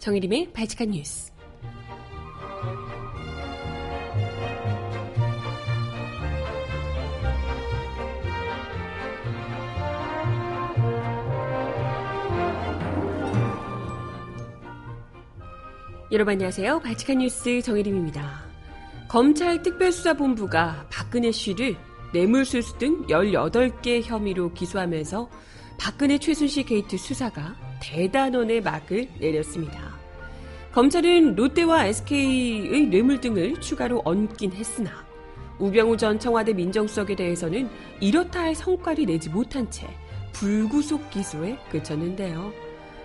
정일림의 0.00 0.52
발칙한 0.54 0.92
뉴스. 0.92 1.30
여러분 16.10 16.32
안녕하세요. 16.32 16.80
발칙한 16.80 17.18
뉴스 17.18 17.60
정일림입니다. 17.60 18.42
검찰 19.06 19.62
특별수사본부가 19.62 20.86
박근혜 20.90 21.30
씨를 21.30 21.76
뇌물수수 22.14 22.78
등 22.78 23.06
18개 23.06 24.02
혐의로 24.02 24.52
기소하면서 24.54 25.28
박근혜 25.78 26.16
최순실 26.16 26.64
게이트 26.64 26.96
수사가 26.96 27.54
대단원의 27.82 28.62
막을 28.62 29.08
내렸습니다. 29.20 29.89
검찰은 30.72 31.34
롯데와 31.34 31.86
SK의 31.86 32.86
뇌물 32.86 33.20
등을 33.20 33.60
추가로 33.60 34.02
얹긴 34.04 34.52
했으나 34.52 35.04
우병우 35.58 35.96
전 35.96 36.18
청와대 36.18 36.52
민정수석에 36.52 37.16
대해서는 37.16 37.68
이렇다 38.00 38.40
할 38.40 38.54
성과를 38.54 39.06
내지 39.06 39.28
못한 39.28 39.68
채 39.70 39.88
불구속 40.32 41.10
기소에 41.10 41.58
그쳤는데요. 41.70 42.52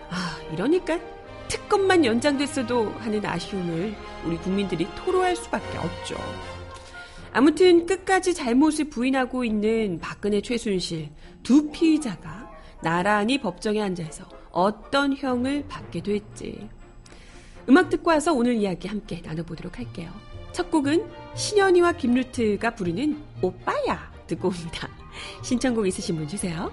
아, 0.09 0.38
이러니까 0.53 0.99
특검만 1.47 2.05
연장됐어도 2.05 2.91
하는 2.99 3.25
아쉬움을 3.25 3.95
우리 4.25 4.38
국민들이 4.38 4.88
토로할 4.95 5.35
수밖에 5.35 5.77
없죠. 5.79 6.16
아무튼 7.33 7.85
끝까지 7.88 8.35
잘못을 8.35 8.89
부인하고 8.89 9.44
있는 9.44 10.00
박근혜 10.00 10.39
최순실 10.39 11.09
두 11.41 11.69
피의자가 11.72 12.50
나란히 12.81 13.41
법정에 13.41 13.81
앉아서 13.81 14.23
어떤 14.52 15.17
형을 15.17 15.66
받게 15.67 16.02
될지. 16.02 16.69
음악 17.67 17.89
듣고 17.89 18.11
와서 18.11 18.33
오늘 18.33 18.55
이야기 18.55 18.88
함께 18.88 19.21
나눠보도록 19.23 19.80
할게요. 19.80 20.11
첫 20.52 20.69
곡은 20.69 21.09
신현이와 21.35 21.94
김루트가 21.94 22.75
부르는 22.75 23.22
오빠야 23.41 24.11
듣고 24.27 24.49
옵니다. 24.49 24.88
신청곡 25.44 25.88
있으신 25.88 26.16
분 26.16 26.27
주세요. 26.27 26.72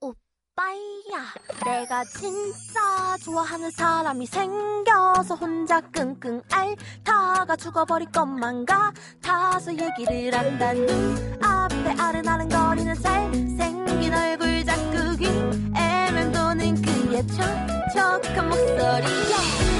오빠야 0.00 1.34
내가 1.64 2.04
진짜 2.04 3.16
좋아하는 3.22 3.70
사람이 3.70 4.26
생겨서 4.26 5.34
혼자 5.34 5.80
끙끙 5.80 6.42
앓다가 6.50 7.54
죽어버릴 7.56 8.10
것만 8.10 8.64
같아서 8.66 9.72
얘기를 9.72 10.36
한다 10.36 10.72
눈앞 10.72 11.61
에 11.86 11.94
아른아른거리는 11.98 12.94
잘생긴 12.94 14.14
얼굴 14.14 14.64
자꾸 14.64 15.16
귀에 15.16 16.10
맴도는 16.12 16.80
그의 16.82 17.26
촉촉한 17.26 18.48
목소리에 18.48 19.71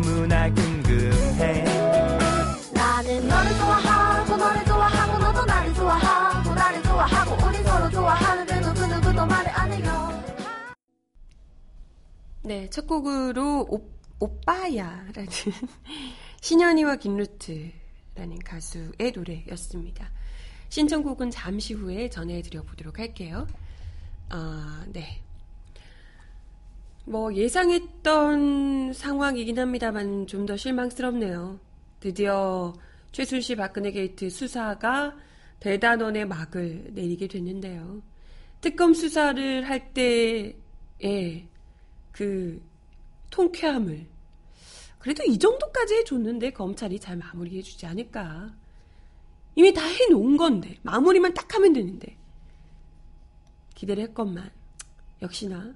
너무나 0.00 0.52
궁금해 0.54 1.64
나는 2.72 3.28
너를 3.28 3.50
좋아하고 3.58 4.36
너를 4.36 4.64
좋아하고 4.64 5.18
너도 5.18 5.44
나를 5.44 5.74
좋아하고 5.74 6.54
나를 6.54 6.82
좋아하고 6.82 7.46
우리 7.46 7.62
서로 7.62 7.90
좋아하는데 7.90 8.60
누구 8.60 8.86
누구도 8.86 9.26
말을 9.26 9.50
안 9.50 9.72
해요 9.72 10.22
네, 12.42 12.70
첫 12.70 12.86
곡으로 12.86 13.66
오, 13.68 13.90
오빠야라는 14.20 15.28
신현이와 16.40 16.96
김루트라는 16.96 18.38
가수의 18.42 19.12
노래였습니다. 19.14 20.10
신청곡은 20.70 21.30
잠시 21.30 21.74
후에 21.74 22.08
전해드려 22.08 22.62
보도록 22.62 22.98
할게요. 22.98 23.46
아, 24.30 24.82
네. 24.88 25.20
뭐 27.10 27.34
예상했던 27.34 28.92
상황이긴 28.92 29.58
합니다만 29.58 30.28
좀 30.28 30.46
더 30.46 30.56
실망스럽네요. 30.56 31.58
드디어 31.98 32.72
최순실 33.10 33.56
박근혜 33.56 33.90
게이트 33.90 34.30
수사가 34.30 35.16
대단원의 35.58 36.26
막을 36.28 36.90
내리게 36.92 37.26
됐는데요. 37.26 38.00
특검 38.60 38.94
수사를 38.94 39.68
할 39.68 39.92
때에 39.92 40.54
그 42.12 42.62
통쾌함을 43.30 44.06
그래도 45.00 45.24
이 45.24 45.36
정도까지 45.36 45.94
해줬는데 45.94 46.50
검찰이 46.50 47.00
잘 47.00 47.16
마무리해주지 47.16 47.86
않을까. 47.86 48.54
이미 49.56 49.74
다 49.74 49.84
해놓은 49.84 50.36
건데 50.36 50.78
마무리만 50.82 51.34
딱 51.34 51.52
하면 51.56 51.72
되는데 51.72 52.16
기대를 53.74 54.04
했건만 54.04 54.48
역시나 55.22 55.74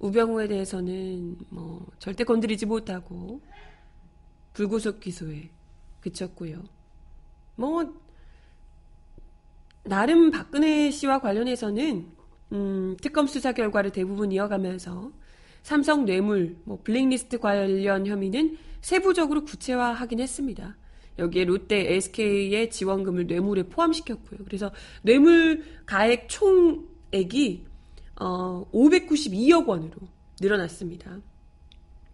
우병우에 0.00 0.48
대해서는 0.48 1.36
뭐 1.48 1.86
절대 1.98 2.24
건드리지 2.24 2.66
못하고 2.66 3.40
불구속 4.52 5.00
기소에 5.00 5.50
그쳤고요. 6.00 6.62
뭐 7.56 7.94
나름 9.84 10.30
박근혜 10.30 10.90
씨와 10.90 11.20
관련해서는 11.20 12.06
음, 12.52 12.96
특검 13.00 13.26
수사 13.26 13.52
결과를 13.52 13.90
대부분 13.90 14.32
이어가면서 14.32 15.12
삼성 15.62 16.04
뇌물, 16.04 16.56
뭐 16.64 16.80
블랙리스트 16.82 17.38
관련 17.38 18.06
혐의는 18.06 18.56
세부적으로 18.80 19.44
구체화하긴 19.44 20.20
했습니다. 20.20 20.76
여기에 21.18 21.44
롯데, 21.44 21.94
SK의 21.94 22.70
지원금을 22.70 23.26
뇌물에 23.26 23.64
포함시켰고요. 23.64 24.44
그래서 24.44 24.70
뇌물 25.02 25.64
가액 25.84 26.28
총액이 26.28 27.66
어, 28.20 28.68
592억 28.72 29.66
원으로 29.66 29.96
늘어났습니다. 30.40 31.18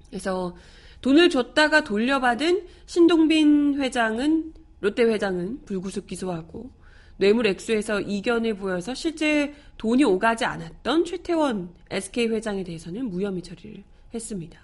그래서 0.08 0.56
돈을 1.00 1.28
줬다가 1.28 1.84
돌려받은 1.84 2.66
신동빈 2.86 3.80
회장은 3.80 4.54
롯데 4.80 5.02
회장은 5.02 5.64
불구속 5.64 6.06
기소하고 6.06 6.70
뇌물 7.16 7.46
액수에서 7.46 8.00
이견을 8.00 8.56
보여서 8.56 8.94
실제 8.94 9.54
돈이 9.78 10.04
오가지 10.04 10.44
않았던 10.44 11.04
최태원 11.04 11.74
SK 11.90 12.28
회장에 12.28 12.64
대해서는 12.64 13.08
무혐의 13.10 13.42
처리를 13.42 13.84
했습니다. 14.12 14.58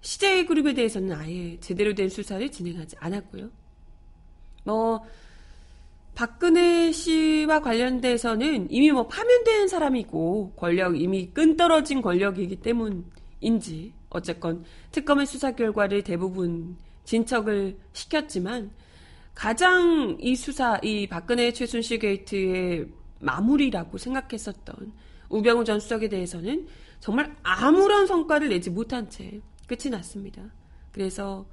CJ그룹에 0.00 0.74
대해서는 0.74 1.12
아예 1.12 1.58
제대로 1.60 1.94
된 1.94 2.08
수사를 2.08 2.48
진행하지 2.50 2.96
않았고요. 3.00 3.50
뭐 4.64 5.04
박근혜 6.18 6.90
씨와 6.90 7.60
관련돼서는 7.60 8.72
이미 8.72 8.90
뭐 8.90 9.06
파면된 9.06 9.68
사람이고 9.68 10.54
권력 10.56 11.00
이미 11.00 11.30
끈 11.30 11.56
떨어진 11.56 12.02
권력이기 12.02 12.56
때문인지 12.56 13.92
어쨌건 14.10 14.64
특검의 14.90 15.26
수사 15.26 15.52
결과를 15.52 16.02
대부분 16.02 16.76
진척을 17.04 17.78
시켰지만 17.92 18.72
가장 19.32 20.16
이 20.18 20.34
수사, 20.34 20.80
이 20.82 21.06
박근혜 21.06 21.52
최순실 21.52 22.00
게이트의 22.00 22.88
마무리라고 23.20 23.96
생각했었던 23.96 24.92
우병우 25.28 25.62
전 25.62 25.78
수석에 25.78 26.08
대해서는 26.08 26.66
정말 26.98 27.32
아무런 27.44 28.08
성과를 28.08 28.48
내지 28.48 28.70
못한 28.70 29.08
채 29.08 29.40
끝이 29.68 29.88
났습니다. 29.88 30.42
그래서 30.90 31.46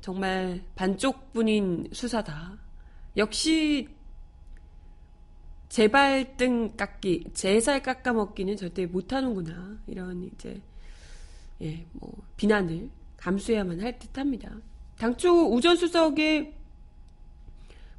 정말 0.00 0.62
반쪽뿐인 0.76 1.88
수사다. 1.92 2.61
역시 3.16 3.88
제발등 5.68 6.76
깎기, 6.76 7.24
제살 7.32 7.82
깎아먹기는 7.82 8.56
절대 8.56 8.86
못하는구나. 8.86 9.78
이런 9.86 10.30
이제 10.34 10.60
예, 11.62 11.86
뭐 11.92 12.12
비난을 12.36 12.90
감수해야만 13.16 13.80
할 13.80 13.98
듯합니다. 13.98 14.50
당초 14.98 15.50
우전 15.52 15.76
수석의 15.76 16.54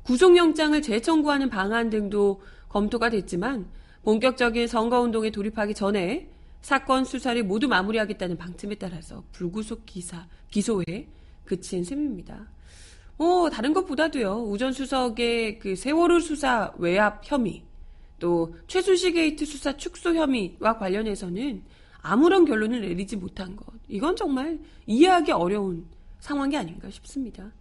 구속영장을 0.04 0.82
재청구하는 0.82 1.50
방안 1.50 1.90
등도 1.90 2.42
검토가 2.70 3.10
됐지만 3.10 3.68
본격적인 4.04 4.68
선거운동에 4.68 5.32
돌입하기 5.32 5.74
전에 5.74 6.30
사건 6.62 7.06
수사를 7.06 7.42
모두 7.44 7.68
마무리하겠다는 7.68 8.38
방침에 8.38 8.76
따라서 8.76 9.24
불구속 9.32 9.86
기사, 9.86 10.28
기소에 10.52 11.08
그친 11.46 11.84
셈입니다. 11.84 12.48
어, 13.18 13.50
다른 13.52 13.74
것보다도요. 13.74 14.46
우전 14.50 14.74
수석의 14.74 15.60
그 15.60 15.76
세월호 15.76 16.20
수사 16.20 16.74
외압 16.78 17.22
혐의, 17.24 17.64
또 18.20 18.56
최순실 18.68 19.14
게이트 19.14 19.46
수사 19.46 19.76
축소 19.78 20.14
혐의와 20.16 20.78
관련해서는 20.78 21.64
아무런 22.02 22.46
결론을 22.46 22.82
내리지 22.82 23.16
못한 23.16 23.56
것. 23.56 23.66
이건 23.88 24.16
정말 24.16 24.60
이해하기 24.86 25.32
어려운 25.32 25.86
상황이 26.20 26.58
아닌가 26.58 26.90
싶습니다. 26.90 27.52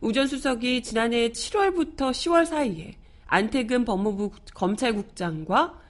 우전 0.00 0.26
수석이 0.26 0.82
지난해 0.82 1.30
7월부터 1.30 2.10
10월 2.10 2.44
사이에 2.44 2.96
안태근 3.26 3.84
법무부 3.84 4.30
검찰국장과 4.54 5.80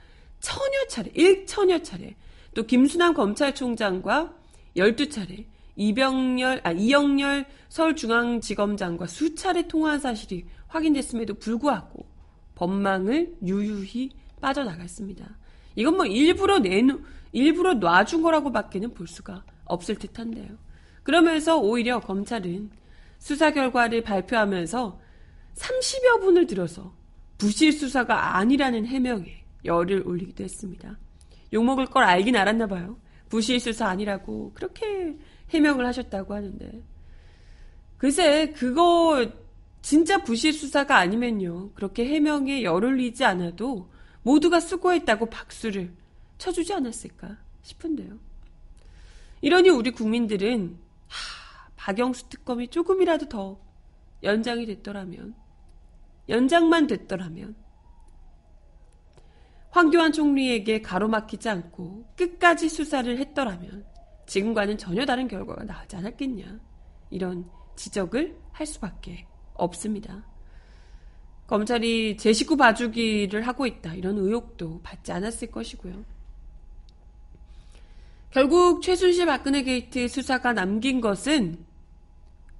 천여 0.40 0.86
차례, 0.88 1.10
일천여 1.14 1.78
차례, 1.82 2.14
또 2.54 2.64
김순환 2.64 3.14
검찰총장과 3.14 4.34
12차례, 4.76 5.44
이병열, 5.76 6.60
아, 6.64 6.72
이영렬 6.72 7.46
서울중앙지검장과 7.68 9.06
수차례 9.06 9.66
통화한 9.66 9.98
사실이 9.98 10.44
확인됐음에도 10.68 11.34
불구하고 11.34 12.06
법망을 12.54 13.36
유유히 13.44 14.10
빠져나갔습니다. 14.40 15.36
이건 15.76 15.96
뭐 15.96 16.06
일부러 16.06 16.58
내놓, 16.58 17.00
일부러 17.32 17.74
놔준 17.74 18.22
거라고 18.22 18.52
밖에는 18.52 18.92
볼 18.92 19.06
수가 19.06 19.44
없을 19.64 19.96
듯 19.96 20.18
한데요. 20.18 20.48
그러면서 21.02 21.58
오히려 21.58 22.00
검찰은 22.00 22.70
수사 23.18 23.52
결과를 23.52 24.02
발표하면서 24.02 25.00
30여 25.54 26.20
분을 26.20 26.46
들어서 26.46 26.94
부실 27.38 27.72
수사가 27.72 28.36
아니라는 28.36 28.86
해명에 28.86 29.44
열을 29.64 30.06
올리기도 30.06 30.44
했습니다. 30.44 30.98
욕먹을 31.52 31.86
걸 31.86 32.04
알긴 32.04 32.36
알았나 32.36 32.66
봐요. 32.66 32.96
부실 33.28 33.60
수사 33.60 33.88
아니라고 33.88 34.52
그렇게 34.54 35.16
해명을 35.52 35.86
하셨다고 35.86 36.34
하는데. 36.34 36.82
글쎄, 37.98 38.52
그거 38.56 39.30
진짜 39.80 40.22
부실 40.22 40.52
수사가 40.52 40.98
아니면요. 40.98 41.72
그렇게 41.72 42.06
해명에 42.06 42.62
열 42.62 42.84
올리지 42.84 43.24
않아도 43.24 43.90
모두가 44.22 44.60
수고했다고 44.60 45.26
박수를 45.26 45.92
쳐주지 46.38 46.72
않았을까 46.72 47.36
싶은데요. 47.62 48.18
이러니 49.40 49.70
우리 49.70 49.90
국민들은 49.90 50.78
하, 51.08 51.68
박영수 51.76 52.28
특검이 52.28 52.68
조금이라도 52.68 53.28
더 53.28 53.60
연장이 54.22 54.66
됐더라면 54.66 55.34
연장만 56.28 56.86
됐더라면 56.86 57.56
황교안 59.70 60.12
총리에게 60.12 60.82
가로막히지 60.82 61.48
않고 61.48 62.04
끝까지 62.16 62.68
수사를 62.68 63.18
했더라면 63.18 63.84
지금과는 64.26 64.78
전혀 64.78 65.04
다른 65.04 65.28
결과가 65.28 65.64
나오지 65.64 65.96
않았겠냐. 65.96 66.60
이런 67.10 67.50
지적을 67.76 68.38
할 68.52 68.66
수밖에 68.66 69.26
없습니다. 69.54 70.24
검찰이 71.46 72.16
제 72.16 72.32
식구 72.32 72.56
봐주기를 72.56 73.46
하고 73.46 73.66
있다. 73.66 73.94
이런 73.94 74.16
의혹도 74.18 74.80
받지 74.82 75.12
않았을 75.12 75.50
것이고요. 75.50 76.04
결국 78.30 78.80
최순실 78.80 79.26
박근혜 79.26 79.62
게이트 79.62 80.08
수사가 80.08 80.54
남긴 80.54 81.02
것은 81.02 81.66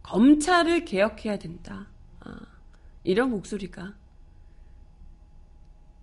검찰을 0.03 0.85
개혁해야 0.85 1.38
된다. 1.38 1.88
아, 2.20 2.38
이런 3.05 3.31
목소리가 3.31 3.94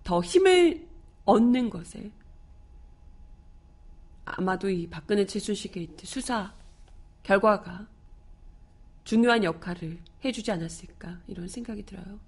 더 0.02 0.20
힘을 0.20 0.88
얻는 1.24 1.70
것에 1.70 2.10
아마도 4.24 4.68
이 4.68 4.86
박근혜 4.88 5.26
최순실 5.26 5.72
게이트 5.72 6.06
수사 6.06 6.54
결과가 7.22 7.86
중요한 9.04 9.44
역할을 9.44 9.98
해주지 10.24 10.50
않았을까 10.52 11.20
이런 11.26 11.48
생각이 11.48 11.84
들어요. 11.84 12.20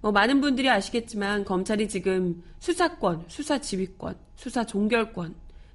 뭐 0.00 0.10
많은 0.12 0.40
분들이 0.40 0.68
아시겠지만 0.68 1.44
검찰이 1.44 1.88
지금 1.88 2.42
수사권, 2.58 3.24
수사 3.28 3.60
지휘권, 3.60 4.16
수사 4.36 4.64
종결권, 4.64 5.34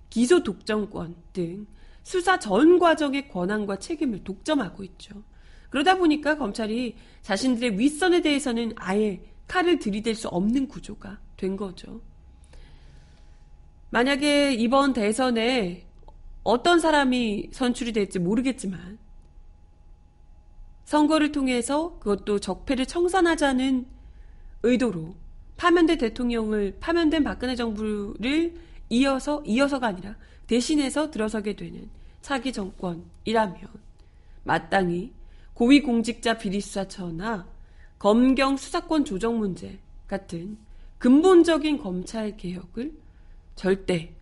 기소 0.10 0.44
독점권 0.44 1.16
등 1.34 1.66
수사 2.04 2.38
전 2.40 2.80
과정의 2.80 3.30
권한과 3.30 3.80
책임을 3.80 4.24
독점하고 4.24 4.84
있죠. 4.84 5.24
그러다 5.70 5.98
보니까 5.98 6.38
검찰이 6.38 6.96
자신들의 7.22 7.80
윗선에 7.80 8.22
대해서는 8.22 8.74
아예 8.76 9.22
칼을 9.48 9.80
들이댈 9.80 10.16
수 10.16 10.28
없는 10.28 10.68
구조가 10.68 11.20
된 11.36 11.56
거죠. 11.56 12.02
만약에 13.90 14.54
이번 14.54 14.94
대선에 14.94 15.86
어떤 16.44 16.80
사람이 16.80 17.50
선출이 17.52 17.94
될지 17.94 18.20
모르겠지만 18.20 18.98
선거를 20.86 21.32
통해서 21.32 21.98
그것도 22.00 22.40
적폐를 22.40 22.86
청산하자는 22.86 23.86
의도로 24.64 25.16
파면된 25.58 25.98
대통령을 25.98 26.78
파면된 26.80 27.24
박근혜 27.24 27.56
정부를 27.56 28.54
이어서 28.90 29.44
이어서가 29.46 29.88
아니라 29.88 30.16
대신해서 30.48 31.12
들어서게 31.12 31.56
되는 31.56 31.90
차기 32.22 32.54
정권이라면 32.54 33.60
마땅히 34.44 35.12
고위공직자 35.54 36.38
비리수사처나 36.38 37.48
검경 38.00 38.58
수사권 38.58 39.06
조정 39.06 39.40
문제 39.40 39.80
같은 40.08 40.58
근본적인 41.00 41.80
검찰 41.80 42.38
개혁을 42.38 42.94
절대 43.58 44.14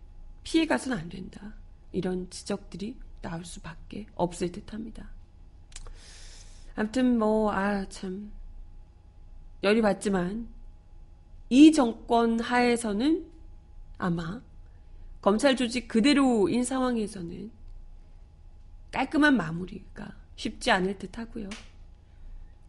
피해 0.42 0.66
가서는 0.66 0.98
안 0.98 1.08
된다. 1.08 1.54
이런 1.92 2.28
지적들이 2.30 2.96
나올 3.20 3.44
수밖에 3.44 4.06
없을 4.14 4.50
듯 4.50 4.72
합니다. 4.72 5.10
아무튼 6.74 7.18
뭐, 7.18 7.52
아, 7.52 7.86
참. 7.88 8.32
열이 9.62 9.82
받지만, 9.82 10.48
이 11.48 11.70
정권 11.72 12.40
하에서는 12.40 13.26
아마 13.98 14.40
검찰 15.20 15.54
조직 15.56 15.86
그대로인 15.88 16.64
상황에서는 16.64 17.50
깔끔한 18.92 19.36
마무리가 19.36 20.14
쉽지 20.36 20.70
않을 20.70 20.98
듯 20.98 21.18
하고요. 21.18 21.48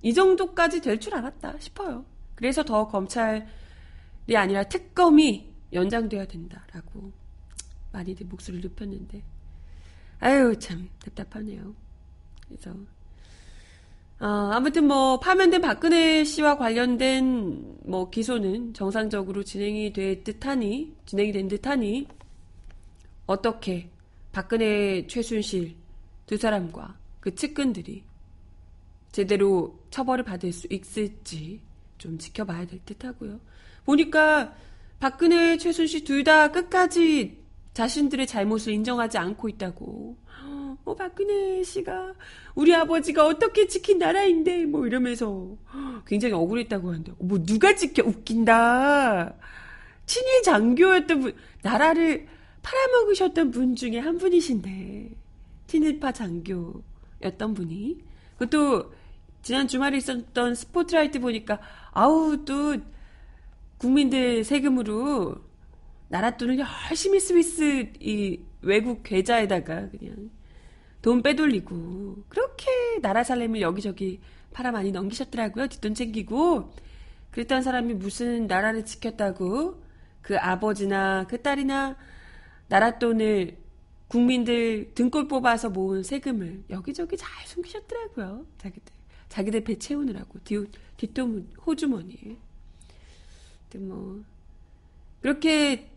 이 0.01 0.13
정도까지 0.13 0.81
될 0.81 0.99
줄 0.99 1.15
알았다 1.15 1.59
싶어요. 1.59 2.05
그래서 2.35 2.63
더 2.63 2.87
검찰이 2.87 3.45
아니라 4.36 4.63
특검이 4.63 5.53
연장돼야 5.74 6.25
된다라고 6.25 7.12
많이들 7.91 8.25
목소리를 8.27 8.69
높였는데 8.69 9.24
아유 10.19 10.57
참 10.59 10.89
답답하네요. 11.00 11.75
그래서 12.47 12.74
어, 14.19 14.25
아무튼 14.25 14.88
뭐 14.88 15.19
파면된 15.19 15.62
박근혜 15.62 16.24
씨와 16.24 16.57
관련된 16.57 17.77
뭐 17.83 18.09
기소는 18.09 18.74
정상적으로 18.74 19.43
진행이 19.43 19.93
될 19.93 20.24
듯하니 20.24 20.95
진행이 21.05 21.31
된 21.31 21.47
듯하니 21.47 22.07
어떻게 23.27 23.89
박근혜 24.31 25.05
최순실 25.05 25.75
두 26.25 26.38
사람과 26.38 26.97
그 27.19 27.36
측근들이 27.36 28.03
제대로 29.12 29.79
처벌을 29.91 30.24
받을 30.24 30.51
수 30.51 30.67
있을지 30.69 31.59
좀 31.97 32.17
지켜봐야 32.17 32.65
될 32.65 32.79
듯하고요. 32.86 33.39
보니까 33.86 34.55
박근혜, 35.00 35.58
최순실 35.58 36.04
둘 36.04 36.24
다 36.24 36.51
끝까지 36.51 37.38
자신들의 37.74 38.25
잘못을 38.27 38.74
인정하지 38.74 39.18
않고 39.18 39.50
있다고. 39.50 40.18
어, 40.86 40.96
박근혜 40.96 41.62
씨가 41.63 42.13
우리 42.56 42.74
아버지가 42.74 43.25
어떻게 43.25 43.68
지킨 43.68 44.00
나라인데 44.00 44.66
뭐 44.66 44.88
이러면서 44.88 45.56
굉장히 46.06 46.34
억울했다고 46.34 46.89
하는데 46.89 47.12
뭐 47.20 47.44
누가 47.44 47.75
지켜 47.75 48.04
웃긴다. 48.04 49.36
친일 50.06 50.44
장교였던 50.44 51.20
분, 51.20 51.36
나라를 51.62 52.27
팔아먹으셨던 52.63 53.51
분 53.51 53.75
중에 53.75 54.00
한 54.00 54.18
분이신데 54.18 55.12
친일파 55.68 56.13
장교였던 56.13 57.54
분이 57.54 57.98
그것도 58.38 58.94
지난 59.44 59.68
주말에 59.68 59.98
있었던 59.98 60.56
스포트라이트 60.56 61.20
보니까 61.20 61.60
아우 61.92 62.44
또 62.46 62.75
국민들 63.77 64.43
세금으로 64.43 65.36
나라 66.10 66.36
돈을 66.38 66.57
열심히 66.60 67.19
스위스 67.19 67.91
이 68.00 68.39
외국 68.62 69.03
계좌에다가 69.03 69.89
그냥 69.89 70.31
돈 71.01 71.22
빼돌리고 71.22 72.24
그렇게 72.27 73.00
나라 73.01 73.24
살림을 73.24 73.62
여기저기 73.62 74.19
팔아 74.51 74.72
많이 74.72 74.91
넘기셨더라고요. 74.91 75.67
뒷돈 75.67 75.93
챙기고 75.93 76.74
그랬던 77.31 77.62
사람이 77.62 77.93
무슨 77.93 78.48
나라를 78.48 78.86
지켰다고 78.86 79.84
그 80.22 80.38
아버지나 80.38 81.27
그 81.27 81.41
딸이나 81.41 81.96
나라 82.67 82.98
돈을 82.98 83.57
국민들 84.07 84.93
등골 84.96 85.27
뽑아서 85.27 85.69
모은 85.69 86.03
세금을 86.03 86.63
여기저기 86.69 87.15
잘 87.17 87.29
숨기셨더라고요. 87.46 88.46
자기들 88.57 88.93
자기들 89.29 89.63
배 89.63 89.77
채우느라고 89.77 90.39
뒷, 90.43 90.69
뒷돈 90.96 91.50
호주머니 91.65 92.38
에. 93.77 93.81
뭐 93.81 94.24
그렇게 95.22 95.89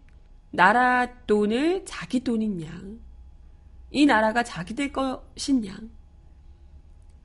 나라 0.50 1.08
돈을 1.26 1.84
자기 1.84 2.20
돈인 2.20 2.62
양, 2.62 2.98
이 3.90 4.06
나라가 4.06 4.42
자기들 4.42 4.92
것인 4.92 5.66
양 5.66 5.90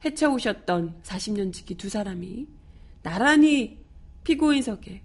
헤쳐오셨던 0.03 1.01
40년 1.01 1.51
지기 1.51 1.75
두 1.75 1.89
사람이 1.89 2.47
나란히 3.01 3.79
피고인석에 4.23 5.01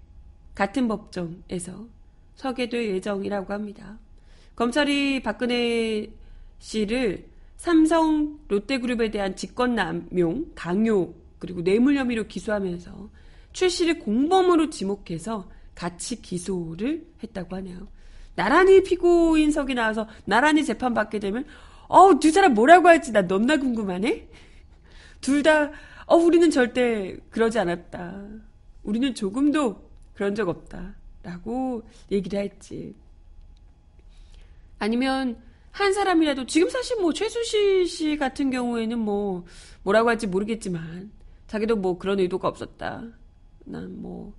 같은 0.53 0.87
법정에서 0.87 1.87
서게 2.35 2.69
될 2.69 2.89
예정이라고 2.89 3.53
합니다. 3.53 3.97
검찰이 4.55 5.23
박근혜 5.23 6.11
씨를 6.59 7.29
삼성 7.57 8.39
롯데그룹에 8.47 9.11
대한 9.11 9.35
직권남용, 9.35 10.51
강요, 10.55 11.13
그리고 11.39 11.63
뇌물 11.63 11.95
혐의로 11.95 12.27
기소하면서 12.27 13.09
최 13.53 13.69
씨를 13.69 13.99
공범으로 13.99 14.69
지목해서 14.69 15.49
같이 15.75 16.21
기소를 16.21 17.05
했다고 17.23 17.55
하네요. 17.57 17.87
나란히 18.35 18.83
피고인석이 18.83 19.73
나와서 19.73 20.07
나란히 20.25 20.63
재판받게 20.63 21.19
되면 21.19 21.45
어우 21.87 22.19
두 22.19 22.31
사람 22.31 22.53
뭐라고 22.53 22.87
할지 22.87 23.11
나 23.11 23.21
너무나 23.27 23.57
궁금하네. 23.57 24.27
둘 25.21 25.43
다 25.43 25.71
어 26.11 26.17
우리는 26.17 26.51
절대 26.51 27.15
그러지 27.29 27.57
않았다. 27.57 28.27
우리는 28.83 29.15
조금도 29.15 29.89
그런 30.13 30.35
적 30.35 30.49
없다. 30.49 30.95
라고 31.23 31.83
얘기를 32.11 32.37
할지. 32.37 32.95
아니면 34.77 35.37
한 35.71 35.93
사람이라도 35.93 36.47
지금 36.47 36.69
사실 36.69 36.99
뭐 36.99 37.13
최수시 37.13 37.85
씨 37.85 38.17
같은 38.17 38.49
경우에는 38.49 38.99
뭐 38.99 39.45
뭐라고 39.83 40.09
할지 40.09 40.27
모르겠지만 40.27 41.11
자기도 41.47 41.77
뭐 41.77 41.97
그런 41.97 42.19
의도가 42.19 42.49
없었다. 42.49 43.03
난 43.65 43.89
뭐 44.01 44.33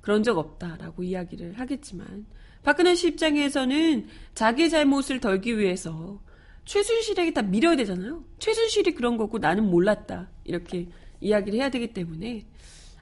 그런 0.00 0.22
적 0.22 0.36
없다라고 0.38 1.02
이야기를 1.04 1.58
하겠지만 1.58 2.26
박근혜 2.62 2.94
씨 2.94 3.08
입장에서는 3.08 4.06
자기 4.34 4.68
잘못을 4.70 5.20
덜기 5.20 5.58
위해서 5.58 6.20
최순실에게 6.64 7.32
다 7.32 7.42
밀어야 7.42 7.76
되잖아요. 7.76 8.24
최순실이 8.38 8.94
그런 8.94 9.16
거고 9.16 9.38
나는 9.38 9.68
몰랐다. 9.68 10.28
이렇게 10.44 10.88
이야기를 11.20 11.58
해야 11.58 11.70
되기 11.70 11.92
때문에 11.92 12.46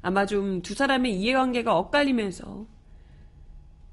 아마 0.03 0.25
좀 0.27 0.63
두 0.63 0.75
사람의 0.75 1.15
이해관계가 1.21 1.77
엇갈리면서 1.77 2.67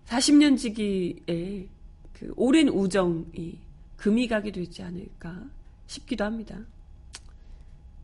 40년 0.06 0.58
지기의 0.58 1.68
그 2.14 2.34
오랜 2.38 2.70
우정이 2.70 3.60
금이 3.98 4.28
가게 4.28 4.52
되지 4.52 4.84
않을까 4.84 5.44
싶기도 5.88 6.24
합니다. 6.24 6.58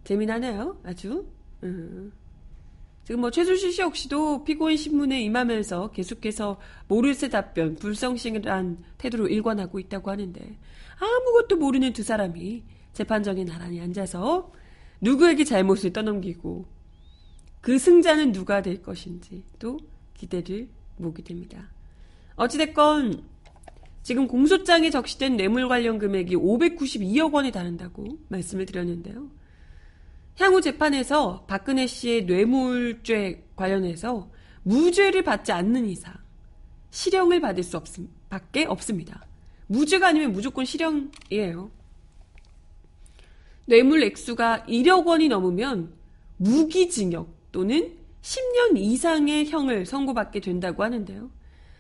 재미나네요. 0.03 0.80
아주. 0.84 1.25
음. 1.63 2.12
지금 3.03 3.22
뭐 3.22 3.31
최순실 3.31 3.74
씨 3.74 3.81
역시도 3.81 4.45
피고인 4.45 4.77
신문에 4.77 5.22
임하면서 5.24 5.91
계속해서 5.91 6.57
모르쇠 6.88 7.29
답변, 7.29 7.75
불성실한 7.75 8.77
태도로 8.98 9.27
일관하고 9.27 9.79
있다고 9.79 10.10
하는데 10.10 10.57
아무것도 11.00 11.57
모르는 11.57 11.91
두 11.91 12.01
사람이 12.03 12.63
재판정에 12.93 13.43
나란히 13.43 13.81
앉아서 13.81 14.51
누구에게 15.01 15.43
잘못을 15.43 15.91
떠넘기고 15.91 16.65
그 17.60 17.77
승자는 17.77 18.31
누가 18.31 18.62
될 18.62 18.81
것인지 18.81 19.43
또 19.60 19.79
기대를 20.13 20.69
모게 20.98 21.24
됩니다. 21.24 21.69
어찌됐건 22.36 23.24
지금 24.01 24.27
공소장에 24.27 24.89
적시된 24.89 25.36
뇌물 25.38 25.67
관련 25.67 25.98
금액이 25.98 26.36
592억 26.36 27.33
원에 27.33 27.51
달한다고 27.51 28.17
말씀을 28.29 28.65
드렸는데요. 28.65 29.29
향후 30.40 30.62
재판에서 30.62 31.46
박근혜 31.48 31.86
씨의 31.86 32.25
뇌물죄 32.25 33.46
관련해서 33.56 34.32
무죄를 34.63 35.24
받지 35.24 35.52
않는 35.52 35.86
이상 35.88 36.13
실형을 36.90 37.42
받을 37.42 37.63
수 37.63 37.78
없음, 37.78 38.10
밖에 38.30 38.66
없습니다. 38.66 39.25
무죄가 39.68 40.10
아니면 40.10 40.32
무조건 40.32 40.66
실형이에요. 40.66 41.72
뇌물 43.66 44.04
액수가 44.04 44.66
1억 44.68 45.06
원이 45.06 45.30
넘으면 45.30 45.94
무기징역 46.38 47.52
또는 47.52 47.98
10년 48.22 48.78
이상의 48.78 49.50
형을 49.50 49.86
선고받게 49.86 50.40
된다고 50.40 50.84
하는데요. 50.84 51.30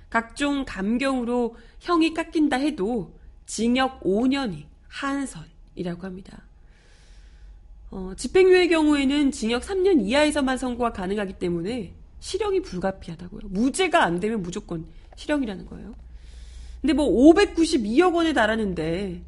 각종 0.09 0.65
감경으로 0.65 1.55
형이 1.79 2.13
깎인다 2.13 2.57
해도 2.57 3.17
징역 3.45 4.01
5년이 4.01 4.65
한선이라고 4.87 6.03
합니다. 6.03 6.47
어, 7.93 8.11
집행유예 8.17 8.69
경우에는 8.69 9.31
징역 9.31 9.61
3년 9.61 10.01
이하에서만 10.01 10.57
선고가 10.57 10.93
가능하기 10.93 11.33
때문에 11.33 11.93
실형이 12.21 12.63
불가피하다고요. 12.63 13.41
무죄가 13.49 14.03
안 14.03 14.19
되면 14.19 14.41
무조건 14.41 14.87
실형이라는 15.15 15.67
거예요. 15.67 15.93
근데 16.81 16.93
뭐 16.93 17.07
592억 17.07 18.15
원에 18.15 18.33
달하는데 18.33 19.21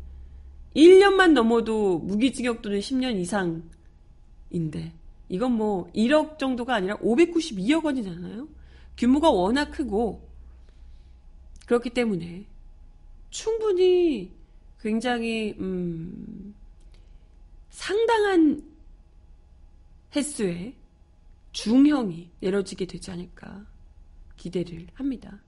1년만 0.75 1.34
넘어도 1.34 2.00
무기징역 2.00 2.63
또는 2.63 2.79
10년 2.79 3.19
이상인데 3.19 4.93
이건 5.29 5.51
뭐 5.51 5.88
1억 5.93 6.39
정도가 6.39 6.74
아니라 6.74 6.98
592억 6.98 7.86
원이잖아요. 7.86 8.48
규모가 8.98 9.29
워낙 9.29 9.69
크고 9.69 10.27
그렇기 11.67 11.91
때문에 11.91 12.45
충분히 13.29 14.31
굉장히 14.81 15.55
음, 15.60 16.55
상당한 17.75 18.63
횟수의 20.15 20.75
중형이 21.51 22.32
내려지게 22.39 22.86
되지 22.86 23.12
않을까 23.12 23.65
기대를 24.38 24.88
합니다. 24.94 25.41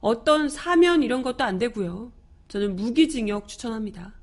어떤 0.00 0.48
사면 0.48 1.04
이런 1.04 1.22
것도 1.22 1.44
안 1.44 1.58
되고요. 1.58 2.10
저는 2.48 2.74
무기징역 2.74 3.46
추천합니다. 3.46 4.14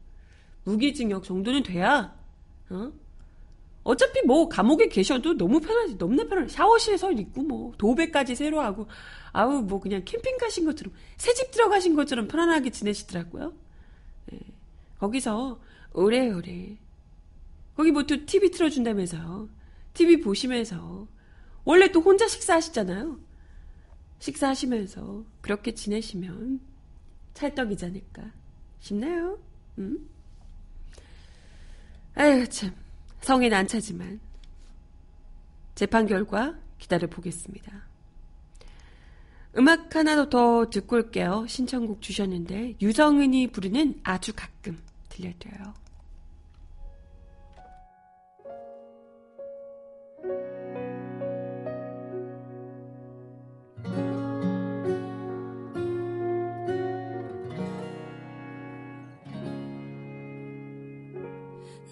무기징역 0.65 1.23
정도는 1.23 1.63
돼야 1.63 2.13
어? 2.69 2.91
어차피 3.83 4.21
뭐 4.23 4.49
감옥에 4.49 4.89
계셔도 4.89 5.37
너무 5.37 5.61
편하지 5.61 5.97
너무나 5.97 6.25
편하지 6.27 6.53
샤워실에서 6.53 7.13
있고 7.13 7.43
뭐 7.43 7.71
도배까지 7.77 8.35
새로 8.35 8.59
하고 8.59 8.87
아우 9.31 9.61
뭐 9.61 9.79
그냥 9.79 10.01
캠핑 10.03 10.37
가신 10.37 10.65
것처럼 10.65 10.93
새집 11.15 11.51
들어가신 11.51 11.95
것처럼 11.95 12.27
편안하게 12.27 12.71
지내시더라고요. 12.71 13.53
네. 14.25 14.39
거기서 14.99 15.61
오래오래 15.93 16.77
거기 17.77 17.91
뭐 17.91 18.01
또 18.03 18.25
TV 18.25 18.49
틀어준다면서요. 18.49 19.49
TV 19.93 20.19
보시면서 20.21 21.07
원래 21.63 21.91
또 21.91 22.01
혼자 22.01 22.27
식사하시잖아요. 22.27 23.19
식사하시면서 24.17 25.23
그렇게 25.41 25.75
지내시면 25.75 26.59
찰떡이지 27.35 27.85
않을까 27.85 28.31
싶나요? 28.79 29.37
음? 29.77 30.09
아유 32.15 32.49
참 32.49 32.73
성에는 33.21 33.55
안 33.55 33.67
차지만 33.67 34.19
재판 35.75 36.07
결과 36.07 36.55
기다려 36.79 37.07
보겠습니다. 37.07 37.85
음악 39.55 39.95
하나 39.95 40.27
더 40.29 40.67
듣고 40.71 40.95
올게요. 40.95 41.45
신청곡 41.47 42.01
주셨는데 42.01 42.77
유성은이 42.81 43.51
부르는 43.51 43.99
아주 44.03 44.33
가끔 44.35 44.79
들려드려요. 45.09 45.86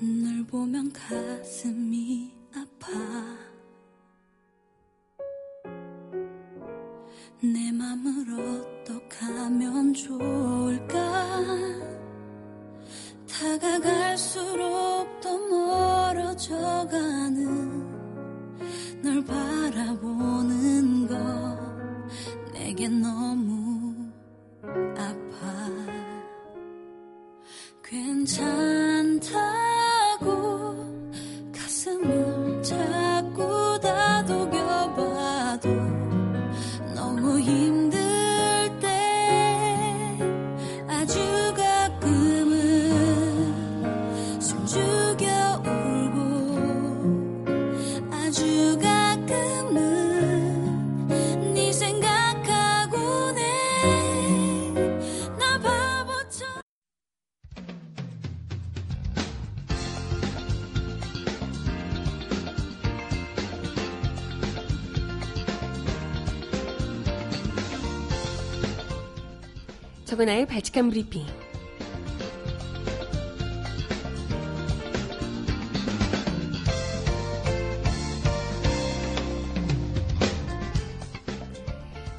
널 0.02 0.46
보면 0.46 0.92
가슴이 0.92 2.32
아파 2.54 3.45
저그나의 70.16 70.46
발칙한 70.46 70.90
브리핑. 70.90 71.26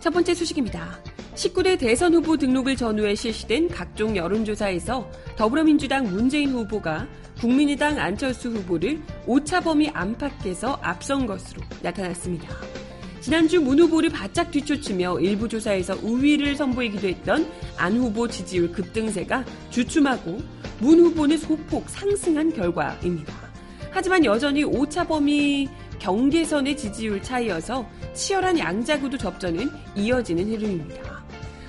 첫 0.00 0.10
번째 0.10 0.34
소식입니다. 0.34 1.00
19대 1.34 1.78
대선 1.78 2.14
후보 2.14 2.36
등록을 2.36 2.76
전후에 2.76 3.14
실시된 3.14 3.68
각종 3.68 4.14
여론조사에서 4.14 5.10
더불어민주당 5.36 6.04
문재인 6.04 6.52
후보가 6.52 7.08
국민의당 7.40 7.98
안철수 7.98 8.50
후보를 8.50 9.02
오차 9.26 9.60
범위 9.60 9.88
안팎에서 9.88 10.78
앞선 10.82 11.26
것으로 11.26 11.62
나타났습니다. 11.82 12.85
지난주 13.26 13.60
문 13.60 13.80
후보를 13.80 14.08
바짝 14.10 14.52
뒤쫓으며 14.52 15.18
일부 15.18 15.48
조사에서 15.48 15.98
우위를 16.00 16.54
선보이기도 16.54 17.08
했던 17.08 17.50
안 17.76 17.96
후보 17.96 18.28
지지율 18.28 18.70
급등세가 18.70 19.44
주춤하고 19.70 20.38
문 20.78 21.00
후보는 21.00 21.36
소폭 21.36 21.90
상승한 21.90 22.52
결과입니다. 22.52 23.34
하지만 23.90 24.24
여전히 24.24 24.62
오차 24.62 25.08
범위 25.08 25.68
경계선의 25.98 26.76
지지율 26.76 27.20
차이여서 27.20 27.84
치열한 28.14 28.60
양자구도 28.60 29.18
접전은 29.18 29.70
이어지는 29.96 30.48
흐름입니다. 30.48 31.24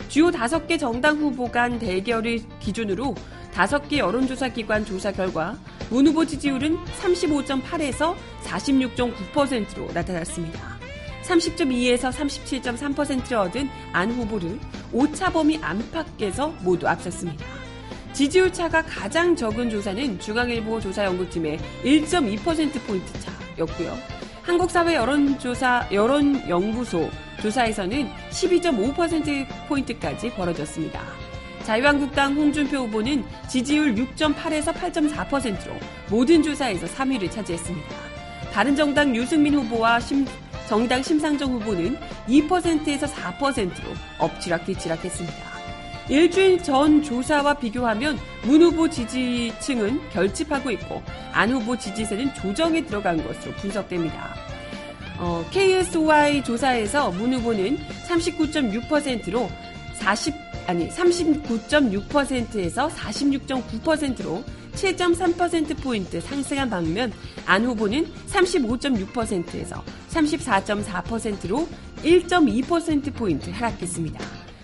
주요 0.10 0.30
5개 0.30 0.78
정당 0.78 1.18
후보 1.18 1.50
간 1.50 1.80
대결을 1.80 2.40
기준으로 2.60 3.16
5개 3.52 3.98
여론조사 3.98 4.50
기관 4.50 4.86
조사 4.86 5.12
결과 5.12 5.58
문 5.90 6.06
후보 6.06 6.24
지지율은 6.24 6.78
35.8에서 7.02 8.14
46.9%로 8.44 9.92
나타났습니다. 9.92 10.77
30.2에서 11.28 12.12
37.3%를 12.12 13.38
얻은 13.38 13.70
안 13.92 14.12
후보를 14.12 14.60
오차 14.92 15.32
범위 15.32 15.60
안팎에서 15.62 16.50
모두 16.62 16.88
앞섰습니다. 16.88 17.46
지지율 18.14 18.52
차가 18.52 18.82
가장 18.82 19.36
적은 19.36 19.70
조사는 19.70 20.20
중앙일보 20.20 20.80
조사연구팀의 20.80 21.60
1.2%포인트 21.84 23.14
차였고요. 23.20 23.96
한국사회 24.42 24.96
여론조사, 24.96 25.90
여론연구소 25.92 27.12
조사에서는 27.42 28.10
12.5%포인트까지 28.32 30.32
벌어졌습니다. 30.32 31.02
자유한국당 31.64 32.36
홍준표 32.36 32.86
후보는 32.86 33.26
지지율 33.50 33.94
6.8에서 33.94 34.74
8.4%로 34.74 35.74
모든 36.10 36.42
조사에서 36.42 36.88
3위를 36.88 37.30
차지했습니다. 37.30 37.96
바른정당 38.54 39.16
유승민 39.16 39.56
후보와 39.56 40.00
심, 40.00 40.26
정의당 40.68 41.02
심상정 41.02 41.54
후보는 41.54 41.98
2%에서 42.28 43.08
4%로 43.08 43.94
엎치락뒤치락했습니다. 44.20 45.58
일주일 46.10 46.64
전 46.64 47.04
조사와 47.04 47.56
비교하면 47.56 48.18
문 48.44 48.62
후보 48.62 48.90
지지층은 48.90 50.10
결집하고 50.10 50.72
있고 50.72 51.04
안 51.34 51.52
후보 51.52 51.78
지지세는 51.78 52.34
조정에 52.34 52.86
들어간 52.86 53.18
것으로 53.26 53.54
분석됩니다. 53.56 54.36
어, 55.20 55.44
KSY 55.52 56.44
조사에서 56.44 57.12
문 57.12 57.34
후보는 57.34 57.78
39.6%로 58.08 59.50
40 59.96 60.34
아니 60.68 60.90
39.6%에서 60.90 62.90
46.9%로 62.90 64.44
7.3%포인트 64.78 66.22
상승한 66.22 66.70
반면 66.70 67.12
안 67.46 67.66
후보는 67.66 68.06
35.6%에서 68.28 69.84
34.4%로 70.10 71.68
1.2%포인트 72.04 73.50
하락했습니다. 73.50 74.20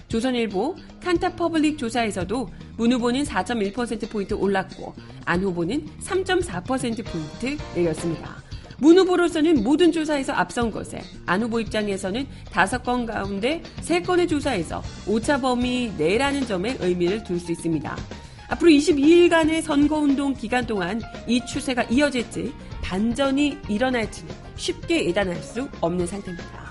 조선일보 0.08 0.76
칸타퍼블릭 1.02 1.80
조사에서도 1.80 2.48
문 2.78 2.94
후보는 2.94 3.24
4.1%포인트 3.24 4.36
올랐고 4.36 4.94
안 5.26 5.42
후보는 5.42 5.88
3.4%포인트 6.04 7.58
내렸습니다. 7.74 8.44
문 8.78 8.98
후보로서는 9.00 9.64
모든 9.64 9.92
조사에서 9.92 10.34
앞선 10.34 10.70
것에 10.70 11.02
안 11.26 11.42
후보 11.42 11.60
입장에서는 11.60 12.28
다섯 12.52 12.84
건 12.84 13.06
가운데 13.08 13.64
세 13.82 14.02
건의 14.02 14.28
조사에서 14.28 14.84
오차 15.08 15.42
범위 15.42 15.92
내라는 15.98 16.46
점에 16.46 16.78
의미를 16.80 17.24
둘 17.24 17.40
수 17.40 17.52
있습니다. 17.52 18.23
앞으로 18.50 18.70
22일간의 18.70 19.62
선거운동 19.62 20.34
기간 20.34 20.66
동안 20.66 21.02
이 21.28 21.44
추세가 21.46 21.84
이어질지 21.84 22.54
반전이 22.82 23.58
일어날지는 23.70 24.34
쉽게 24.56 25.06
예단할 25.08 25.36
수 25.38 25.68
없는 25.82 26.06
상태입니다. 26.06 26.64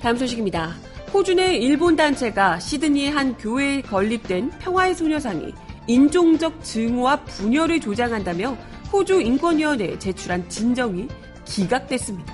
다음 0.00 0.16
소식입니다. 0.18 0.74
호주 1.14 1.34
내 1.34 1.56
일본 1.56 1.96
단체가 1.96 2.58
시드니의 2.58 3.10
한 3.10 3.36
교회에 3.38 3.80
건립된 3.82 4.50
평화의 4.58 4.94
소녀상이 4.94 5.54
인종적 5.86 6.62
증오와 6.62 7.24
분열을 7.24 7.80
조장한다며 7.80 8.56
호주 8.92 9.22
인권위원회에 9.22 9.98
제출한 9.98 10.46
진정이 10.48 11.08
기각됐습니다. 11.44 12.33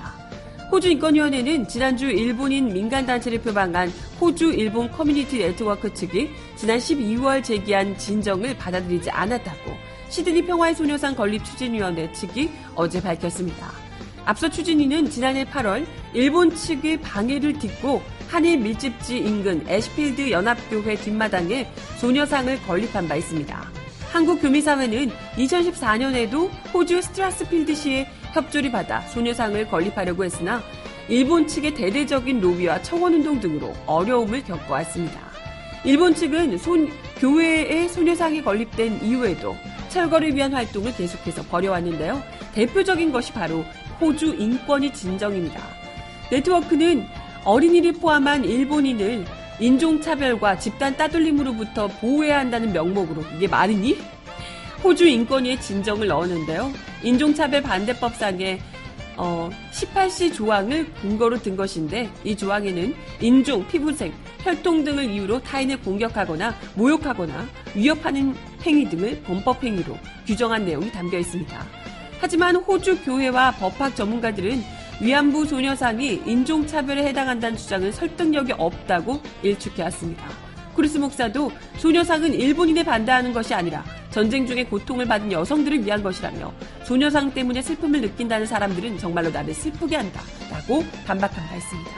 호주 0.71 0.89
인권위원회는 0.89 1.67
지난주 1.67 2.07
일본인 2.07 2.73
민간단체를 2.73 3.41
표방한 3.41 3.93
호주 4.21 4.53
일본 4.53 4.89
커뮤니티 4.89 5.39
네트워크 5.39 5.93
측이 5.93 6.31
지난 6.55 6.79
12월 6.79 7.43
제기한 7.43 7.99
진정을 7.99 8.57
받아들이지 8.57 9.11
않았다고 9.11 9.73
시드니 10.11 10.47
평화의 10.47 10.77
소녀상 10.77 11.17
건립 11.17 11.45
추진위원회 11.45 12.13
측이 12.13 12.51
어제 12.77 13.03
밝혔습니다. 13.03 13.73
앞서 14.25 14.49
추진위는 14.49 15.11
지난해 15.11 15.45
8월 15.45 15.85
일본 16.15 16.55
측의 16.55 17.01
방해를 17.01 17.59
딛고 17.59 18.01
한인 18.29 18.59
밀집지 18.59 19.19
인근 19.19 19.67
애쉬필드 19.67 20.31
연합교회 20.31 20.95
뒷마당에 20.95 21.69
소녀상을 21.99 22.63
건립한 22.63 23.09
바 23.09 23.17
있습니다. 23.17 23.71
한국교미사회는 24.13 25.11
2014년에도 25.37 26.49
호주 26.73 27.03
스트라스필드시의 27.03 28.20
협조를 28.33 28.71
받아 28.73 29.01
소녀상을 29.03 29.69
건립하려고 29.69 30.25
했으나 30.25 30.63
일본 31.09 31.47
측의 31.47 31.75
대대적인 31.75 32.41
로비와 32.41 32.83
청원운동 32.83 33.41
등으로 33.41 33.75
어려움을 33.87 34.45
겪어왔습니다. 34.45 35.21
일본 35.85 36.15
측은 36.15 36.59
손, 36.59 36.89
교회에 37.19 37.89
소녀상이 37.89 38.43
건립된 38.43 39.03
이후에도 39.03 39.57
철거를 39.89 40.35
위한 40.35 40.53
활동을 40.53 40.95
계속해서 40.95 41.43
벌여왔는데요. 41.45 42.23
대표적인 42.55 43.11
것이 43.13 43.33
바로 43.33 43.65
호주 44.01 44.37
인권위 44.39 44.93
진정입니다. 44.93 45.61
네트워크는 46.31 47.07
어린이를 47.45 47.95
포함한 47.95 48.45
일본인을 48.45 49.25
인종차별과 49.59 50.59
집단 50.59 50.97
따돌림으로부터 50.97 51.89
보호해야 51.89 52.39
한다는 52.39 52.73
명목으로 52.73 53.23
이게 53.37 53.49
말이니? 53.49 53.99
호주 54.83 55.07
인권위에 55.07 55.61
진정을 55.61 56.07
넣었는데요. 56.09 56.73
인종차별 57.03 57.63
반대법상에 57.63 58.61
어, 59.17 59.51
18시 59.73 60.33
조항을 60.33 60.91
근거로 60.95 61.39
든 61.43 61.55
것인데 61.55 62.09
이 62.25 62.35
조항에는 62.35 62.95
인종, 63.21 63.67
피부색, 63.67 64.15
혈통 64.39 64.85
등을 64.85 65.11
이유로 65.11 65.41
타인을 65.43 65.81
공격하거나 65.81 66.55
모욕하거나 66.75 67.47
위협하는 67.75 68.35
행위 68.63 68.89
등을 68.89 69.21
범법 69.23 69.63
행위로 69.63 69.99
규정한 70.27 70.65
내용이 70.65 70.91
담겨 70.91 71.19
있습니다. 71.19 71.67
하지만 72.19 72.57
호주 72.57 73.05
교회와 73.05 73.53
법학 73.53 73.95
전문가들은 73.95 74.63
위안부 75.03 75.45
소녀상이 75.45 76.23
인종차별에 76.25 77.05
해당한다는 77.09 77.59
주장은 77.59 77.93
설득력이 77.93 78.53
없다고 78.57 79.21
일축해왔습니다. 79.43 80.25
크리스 80.75 80.97
목사도 80.97 81.53
소녀상은 81.77 82.33
일본인에 82.33 82.83
반대하는 82.83 83.35
것이 83.35 83.53
아니라 83.53 83.85
전쟁 84.11 84.47
중에 84.47 84.65
고통을 84.65 85.07
받은 85.07 85.31
여성들을 85.31 85.85
위한 85.85 86.03
것이라며 86.03 86.53
소녀상 86.85 87.33
때문에 87.33 87.63
슬픔을 87.63 88.01
느낀다는 88.01 88.47
사람들은 88.47 88.99
정말로 88.99 89.31
나를 89.31 89.55
슬프게 89.55 89.97
한다. 89.97 90.21
라고 90.51 90.85
반박한 91.07 91.47
바 91.47 91.57
있습니다. 91.57 91.91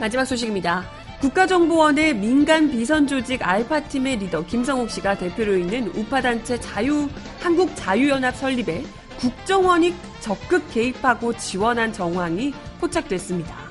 마지막 0.00 0.24
소식입니다. 0.24 0.84
국가정보원의 1.20 2.16
민간 2.16 2.70
비선 2.70 3.06
조직 3.06 3.46
알파팀의 3.46 4.18
리더 4.18 4.44
김성욱 4.44 4.90
씨가 4.90 5.16
대표로 5.16 5.56
있는 5.56 5.86
우파단체 5.88 6.60
자유, 6.60 7.08
한국자유연합 7.40 8.36
설립에 8.36 8.84
국정원이 9.18 9.94
적극 10.20 10.68
개입하고 10.70 11.34
지원한 11.38 11.92
정황이 11.92 12.52
포착됐습니다. 12.80 13.63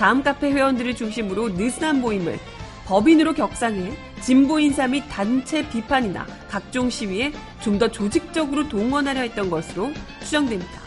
다음 0.00 0.22
카페 0.22 0.50
회원들을 0.50 0.96
중심으로 0.96 1.50
느슨한 1.50 2.00
모임을 2.00 2.38
법인으로 2.86 3.34
격상해 3.34 3.92
진보 4.22 4.58
인사 4.58 4.86
및 4.86 5.04
단체 5.10 5.68
비판이나 5.68 6.26
각종 6.48 6.88
시위에 6.88 7.30
좀 7.60 7.78
더 7.78 7.86
조직적으로 7.86 8.66
동원하려 8.66 9.20
했던 9.20 9.50
것으로 9.50 9.92
추정됩니다. 10.22 10.80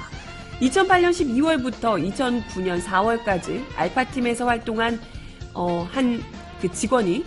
2008년 0.61 1.11
12월부터 1.11 2.11
2009년 2.11 2.81
4월까지 2.81 3.63
알파팀에서 3.77 4.47
활동한 4.47 4.99
어, 5.53 5.87
한 5.91 6.19
그 6.59 6.71
직원이 6.71 7.25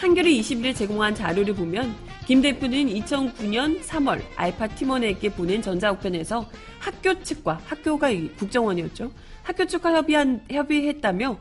한겨레 0.00 0.28
21에 0.28 0.74
제공한 0.74 1.14
자료를 1.14 1.54
보면 1.54 1.94
김 2.26 2.40
대표는 2.40 2.86
2009년 2.86 3.80
3월 3.80 4.22
알파 4.36 4.68
팀원에게 4.68 5.30
보낸 5.30 5.60
전자우편에서 5.60 6.48
학교 6.78 7.20
측과 7.20 7.60
학교가 7.64 8.10
이 8.10 8.28
국정원이었죠. 8.34 9.10
학교 9.42 9.66
측과 9.66 9.92
협의한, 9.92 10.44
협의했다며 10.48 11.38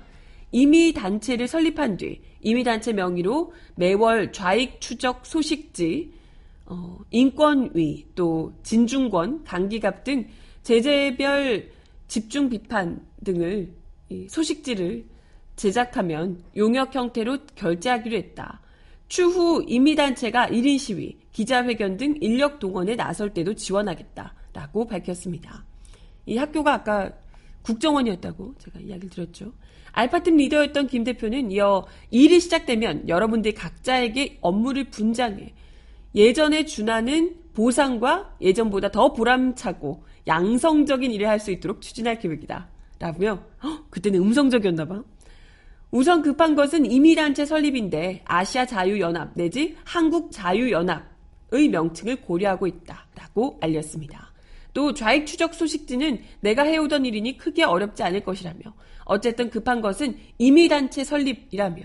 이미 0.52 0.91
단체를 0.91 1.48
설립한 1.48 1.98
뒤 1.98 2.22
이미 2.41 2.63
단체 2.63 2.94
명의로 2.94 3.54
매월 3.76 4.32
좌익 4.32 4.82
추적 4.82 5.26
소식지, 5.26 6.13
어, 6.65 6.98
인권위, 7.12 8.08
또 8.15 8.54
진중권, 8.63 9.44
강기갑 9.44 10.04
등 10.04 10.28
제재별 10.63 11.70
집중 12.08 12.50
비판 12.50 13.06
등을 13.24 13.72
이 14.10 14.28
소식지를 14.28 15.06
제작하면 15.56 16.44
용역 16.58 16.96
형태로 16.96 17.38
결제하기로 17.56 18.17
했다. 18.17 18.62
추후 19.12 19.62
이미단체가 19.67 20.47
1인 20.47 20.80
시위, 20.80 21.17
기자회견 21.34 21.97
등 21.97 22.15
인력 22.21 22.60
동원에 22.60 22.95
나설 22.95 23.34
때도 23.34 23.56
지원하겠다라고 23.56 24.88
밝혔습니다. 24.88 25.65
이 26.26 26.38
학교가 26.38 26.76
아까 26.76 27.12
국정원이었다고 27.63 28.56
제가 28.58 28.80
이야기를 28.80 29.10
드렸죠. 29.10 29.52
알파팀 29.91 30.38
리더였던 30.38 30.88
김 30.88 31.04
대표는 31.04 31.52
이어 31.52 31.86
일이 32.10 32.39
시작되면 32.39 33.10
여러분들 33.10 33.54
각자에게 33.54 34.38
업무를 34.39 34.86
분장해 34.86 35.54
예전에 36.15 36.63
준하는 36.63 37.36
보상과 37.54 38.38
예전보다 38.39 38.91
더 38.91 39.12
보람차고 39.12 40.06
양성적인 40.28 41.12
일을 41.12 41.28
할 41.28 41.38
수 41.38 41.52
있도록 41.52 41.82
추진할 41.82 42.17
계획이다. 42.17 42.69
라며 42.97 43.43
헉, 43.62 43.88
그때는 43.89 44.21
음성적이었나 44.21 44.86
봐. 44.86 45.04
우선 45.91 46.21
급한 46.21 46.56
것은 46.56 46.89
이미단체 46.89 47.45
설립인데 47.45 48.21
아시아 48.25 48.65
자유연합 48.65 49.32
내지 49.36 49.75
한국 49.84 50.32
자유연합의 50.32 51.67
명칭을 51.69 52.21
고려하고 52.21 52.65
있다라고 52.67 53.58
알렸습니다. 53.62 54.32
또 54.73 54.93
좌익 54.93 55.27
추적 55.27 55.54
소식지는 55.54 56.21
내가 56.39 56.63
해오던 56.63 57.06
일이니 57.06 57.38
크게 57.38 57.63
어렵지 57.63 58.04
않을 58.04 58.23
것이라며 58.23 58.62
어쨌든 59.04 59.49
급한 59.49 59.82
것은 59.82 60.17
이미단체 60.38 61.04
설립이라며 61.04 61.84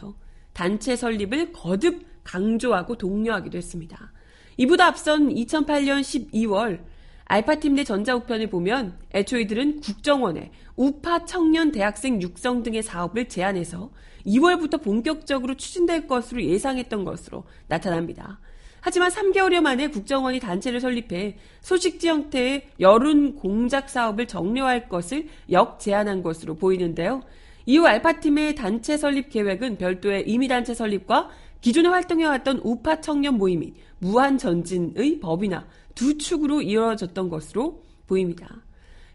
단체 0.53 0.95
설립을 0.95 1.53
거듭 1.53 2.07
강조하고 2.23 2.97
독려하기도 2.97 3.59
했습니다. 3.59 4.13
이보다 4.57 4.87
앞선 4.87 5.29
2008년 5.35 6.01
12월 6.01 6.81
알파팀 7.29 7.75
내 7.75 7.85
전자우편을 7.85 8.51
보면 8.51 8.99
애초 9.15 9.39
이들은 9.39 9.81
국정원에 9.81 10.53
우파 10.77 11.25
청년 11.25 11.73
대학생 11.73 12.23
육성 12.23 12.63
등의 12.63 12.83
사업을 12.83 13.29
제안해서 13.29 13.91
2월부터 14.27 14.83
본격적으로 14.83 15.55
추진될 15.57 16.07
것으로 16.07 16.43
예상했던 16.43 17.05
것으로 17.05 17.45
나타납니다. 17.67 18.39
하지만 18.81 19.11
3개월여 19.11 19.61
만에 19.61 19.89
국정원이 19.89 20.39
단체를 20.39 20.81
설립해 20.81 21.39
소식지 21.61 22.09
형태의 22.09 22.69
여론 22.79 23.35
공작 23.35 23.91
사업을 23.91 24.27
정례화할 24.27 24.89
것을 24.89 25.27
역 25.51 25.81
제안한 25.81 26.23
것으로 26.23 26.55
보이는데요. 26.55 27.23
이후 27.65 27.85
알파팀의 27.85 28.55
단체 28.55 28.97
설립 28.97 29.31
계획은 29.31 29.79
별도의 29.79 30.29
임의단체 30.29 30.75
설립과 30.75 31.31
기존에 31.61 31.89
활동해왔던 31.89 32.61
우파 32.63 33.01
청년 33.01 33.39
모임 33.39 33.61
및 33.61 33.75
무한전진의 33.99 35.19
법이나 35.19 35.67
두 35.97 36.17
축으로 36.19 36.63
이루어졌던 36.63 37.29
것으로 37.29 37.83
보입니다. 38.07 38.63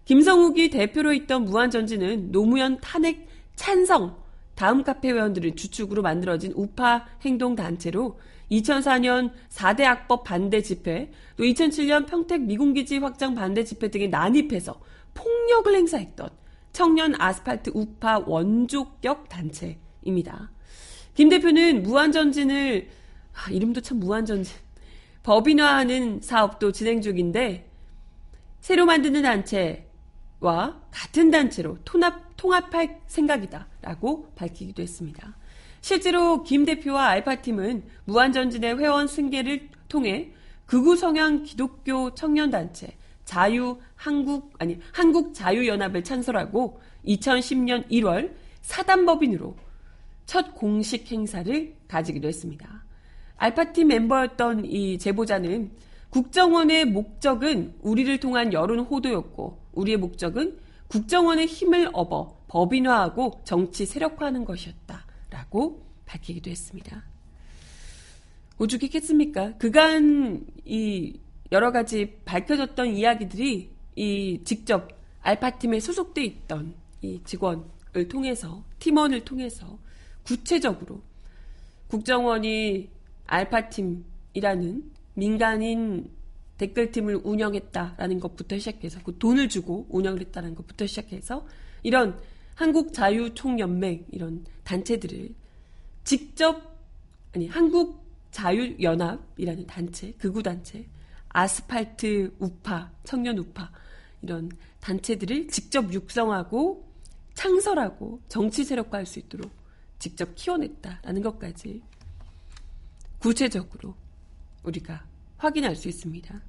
김성욱이 0.04 0.70
대표로 0.70 1.14
있던 1.14 1.46
무한전진은 1.46 2.34
노무현 2.34 2.82
탄핵 2.82 3.30
찬성 3.56 4.18
다음 4.56 4.84
카페 4.84 5.12
회원들을 5.12 5.56
주축으로 5.56 6.02
만들어진 6.02 6.52
우파 6.56 7.06
행동 7.22 7.56
단체로 7.56 8.20
2004년 8.52 9.32
4대 9.50 9.84
악법 9.84 10.26
반대 10.26 10.62
집회, 10.62 11.12
또 11.38 11.44
2007년 11.44 12.06
평택 12.06 12.42
미군기지 12.42 12.98
확장 12.98 13.34
반대 13.34 13.64
집회 13.64 13.90
등에 13.90 14.08
난입해서 14.08 14.78
폭력을 15.14 15.74
행사했던 15.74 16.30
청년 16.74 17.16
아스팔트 17.18 17.72
우파 17.74 18.20
원조격 18.20 19.30
단체입니다. 19.30 20.52
김 21.14 21.30
대표는 21.30 21.84
무한전진을, 21.84 22.90
아, 23.34 23.52
이름도 23.52 23.82
참 23.82 24.00
무한전진, 24.00 24.54
법인화하는 25.24 26.22
사업도 26.22 26.72
진행 26.72 27.02
중인데, 27.02 27.70
새로 28.60 28.86
만드는 28.86 29.24
단체와 29.24 30.82
같은 30.92 31.32
단체로 31.32 31.78
통합, 31.84 32.36
통합할 32.38 33.02
생각이다 33.08 33.68
라고 33.82 34.32
밝히기도 34.36 34.82
했습니다. 34.82 35.36
실제로 35.82 36.44
김 36.44 36.66
대표와 36.66 37.08
알파팀은 37.08 37.84
무한전진의 38.06 38.78
회원 38.78 39.08
승계를 39.08 39.70
통해 39.90 40.32
극우 40.68 40.96
성향 40.96 41.44
기독교 41.44 42.14
청년단체 42.14 42.96
자유 43.26 43.80
한국 43.96 44.54
아니 44.60 44.80
한국 44.92 45.34
자유 45.34 45.68
연합을 45.68 46.04
창설하고 46.04 46.80
2010년 47.06 47.90
1월 47.90 48.34
사단법인으로 48.62 49.56
첫 50.26 50.56
공식 50.56 51.12
행사를 51.12 51.76
가지기도 51.88 52.28
했습니다. 52.28 52.84
알파팀 53.42 53.88
멤버였던 53.88 54.66
이 54.66 55.00
제보자는 55.00 55.72
국정원의 56.12 56.86
목적은 56.86 57.74
우리를 57.82 58.20
통한 58.20 58.54
여론 58.54 58.82
호도였고 58.82 59.58
우리의 59.74 59.98
목적은 59.98 60.60
국정원의 60.90 61.48
힘을 61.48 61.90
업어 61.92 62.38
법인화하고 62.48 63.42
정치 63.44 63.88
세력화하는 63.88 64.46
것이었다. 64.46 65.08
라고 65.32 65.84
밝히기도 66.06 66.52
했습니다. 66.52 67.04
오죽했겠습니까? 68.60 69.58
그간 69.58 70.46
이 70.64 71.20
여러 71.52 71.72
가지 71.72 72.20
밝혀졌던 72.26 72.94
이야기들이 72.96 73.72
이 73.96 74.42
직접 74.44 74.88
알파팀에 75.22 75.80
소속돼 75.80 76.24
있던 76.24 76.76
이 77.02 77.20
직원을 77.24 78.08
통해서 78.08 78.64
팀원을 78.78 79.26
통해서 79.26 79.80
구체적으로 80.24 81.02
국정원이 81.88 83.01
알파팀이라는 83.32 84.92
민간인 85.14 86.10
댓글팀을 86.58 87.22
운영했다라는 87.24 88.20
것부터 88.20 88.58
시작해서 88.60 89.00
그 89.04 89.18
돈을 89.18 89.50
주고 89.50 89.88
운영을 89.90 90.20
했다는 90.20 90.54
것부터 90.54 90.86
시작해서 90.86 91.48
이런 91.82 92.20
한국 92.56 92.94
자유 92.94 93.34
총연맹 93.34 94.06
이런 94.12 94.46
단체들을 94.64 95.34
직접 96.04 96.78
아니 97.34 97.48
한국 97.48 98.06
자유 98.32 98.76
연합이라는 98.80 99.66
단체 99.66 100.12
극우 100.14 100.44
단체 100.44 100.86
아스팔트 101.30 102.36
우파 102.40 102.92
청년 103.04 103.38
우파 103.38 103.72
이런 104.22 104.52
단체들을 104.82 105.48
직접 105.48 105.92
육성하고 105.92 106.86
창설하고 107.34 108.20
정치 108.28 108.64
세력화할 108.64 109.06
수 109.06 109.20
있도록 109.20 109.50
직접 109.98 110.36
키워냈다라는 110.36 111.22
것까지 111.22 111.82
구체적으로 113.22 113.96
우리가 114.64 115.06
확인할 115.38 115.76
수 115.76 115.88
있습니다. 115.88 116.42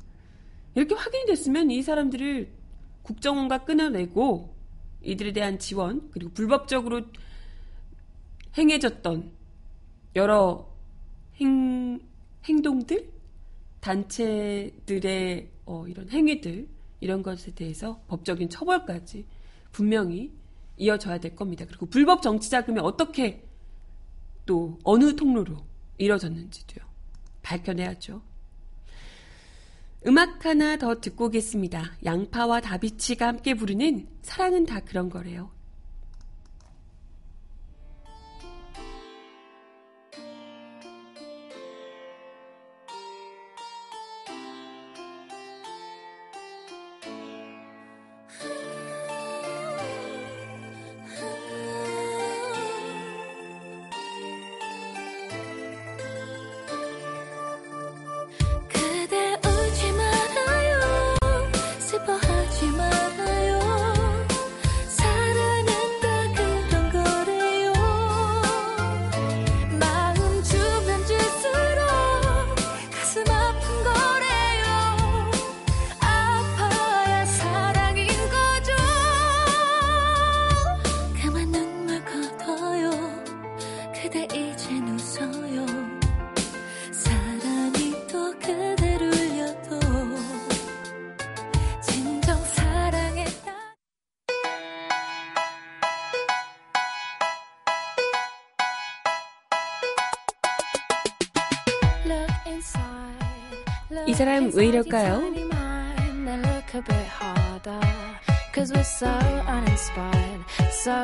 이렇게 0.75 0.95
확인이 0.95 1.27
됐으면 1.27 1.71
이 1.71 1.83
사람들을 1.83 2.51
국정원과 3.03 3.65
끊어내고 3.65 4.55
이들에 5.03 5.33
대한 5.33 5.59
지원 5.59 6.11
그리고 6.11 6.33
불법적으로 6.33 7.03
행해졌던 8.57 9.33
여러 10.17 10.71
행, 11.37 12.01
행동들 12.45 13.11
단체들의 13.81 15.51
어, 15.67 15.87
이런 15.89 16.09
행위들 16.11 16.69
이런 17.01 17.23
것에 17.23 17.53
대해서 17.55 18.01
법적인 18.09 18.49
처벌까지 18.49 19.27
분명히 19.73 20.33
이어져야 20.77 21.19
될 21.19 21.35
겁니다. 21.35 21.65
그리고 21.67 21.87
불법 21.87 22.23
정치 22.23 22.49
자금이 22.49 22.81
어떻게 22.81 23.45
또 24.47 24.79
어느 24.85 25.17
통로로 25.17 25.72
이뤄졌는지도요. 26.03 26.85
밝혀내야죠. 27.43 28.23
음악 30.07 30.45
하나 30.45 30.77
더 30.77 31.01
듣고 31.01 31.27
오겠습니다. 31.27 31.97
양파와 32.05 32.61
다비치가 32.61 33.29
함께 33.29 33.55
부르는 33.55 34.09
사랑은 34.23 34.67
다 34.67 34.81
그런 34.81 35.09
거래요. 35.09 35.51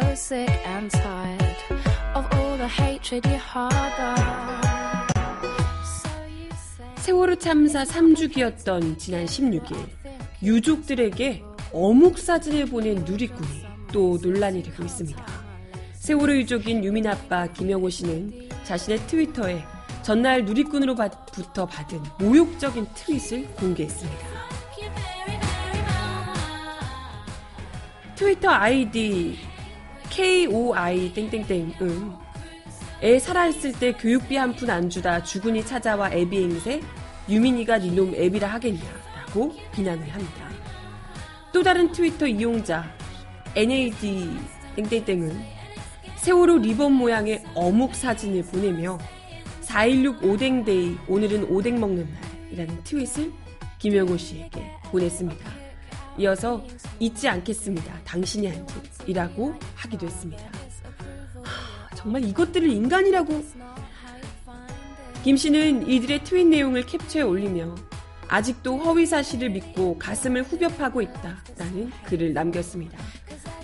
You 0.07 0.15
say 0.15 0.47
세월호 6.97 7.37
참사 7.37 7.85
3주기였던 7.85 8.99
지난 8.99 9.25
16일 9.25 9.77
유족들에게 10.43 11.43
어묵 11.73 12.19
사진을 12.19 12.67
보낸 12.67 12.97
누리꾼이 13.05 13.65
또 13.93 14.19
논란이 14.21 14.63
되고 14.63 14.85
있습니다. 14.85 15.25
세월호 15.95 16.35
유족인 16.37 16.85
유민 16.85 17.07
아빠 17.07 17.47
김영호 17.47 17.89
씨는 17.89 18.51
자신의 18.65 18.99
트위터에 19.07 19.65
전날 20.03 20.45
누리꾼으로 20.45 20.95
부터 21.39 21.67
받은 21.67 22.03
모욕적인 22.19 22.87
트윗을 22.95 23.47
공개했습니다. 23.55 24.27
트위터 28.17 28.49
아이디 28.51 29.39
KOI 30.11 31.13
땡땡땡은 31.15 32.13
애 33.03 33.19
살아있을 33.21 33.73
때 33.75 33.93
교육비 33.93 34.35
한 34.35 34.57
푼 34.57 34.69
안 34.69 34.91
주다 34.91 35.23
죽으니 35.23 35.65
찾아와 35.65 36.11
애비 36.11 36.43
행세 36.43 36.81
유민이가 37.29 37.79
니놈 37.79 38.13
애비라 38.17 38.49
하겠냐라고 38.49 39.55
비난을 39.73 40.09
합니다. 40.13 40.49
또 41.53 41.63
다른 41.63 41.93
트위터 41.93 42.27
이용자 42.27 42.85
NAD 43.55 44.29
땡땡땡은 44.75 45.41
세월호 46.17 46.59
리본 46.59 46.95
모양의 46.95 47.45
어묵 47.55 47.95
사진을 47.95 48.43
보내며 48.47 48.99
4.16 49.79 50.25
오뎅데이 50.25 50.97
오늘은 51.07 51.45
오뎅 51.45 51.79
먹는 51.79 52.09
날이라는 52.51 52.83
트윗을 52.83 53.33
김영호 53.79 54.17
씨에게 54.17 54.73
보냈습니다. 54.91 55.51
이어서 56.19 56.65
잊지 56.99 57.29
않겠습니다. 57.29 58.01
당신이 58.03 58.49
한 58.49 58.67
짓이라고 59.07 59.55
하기도 59.77 60.07
했습니다. 60.07 60.43
하, 61.45 61.95
정말 61.95 62.25
이것들을 62.25 62.69
인간이라고 62.69 63.45
김 65.23 65.37
씨는 65.37 65.89
이들의 65.89 66.25
트윗 66.25 66.49
내용을 66.49 66.85
캡처해 66.85 67.23
올리며 67.23 67.77
아직도 68.27 68.79
허위 68.79 69.07
사실을 69.07 69.51
믿고 69.51 69.97
가슴을 69.97 70.43
후벼파고 70.43 71.03
있다라는 71.03 71.93
글을 72.05 72.33
남겼습니다. 72.33 72.99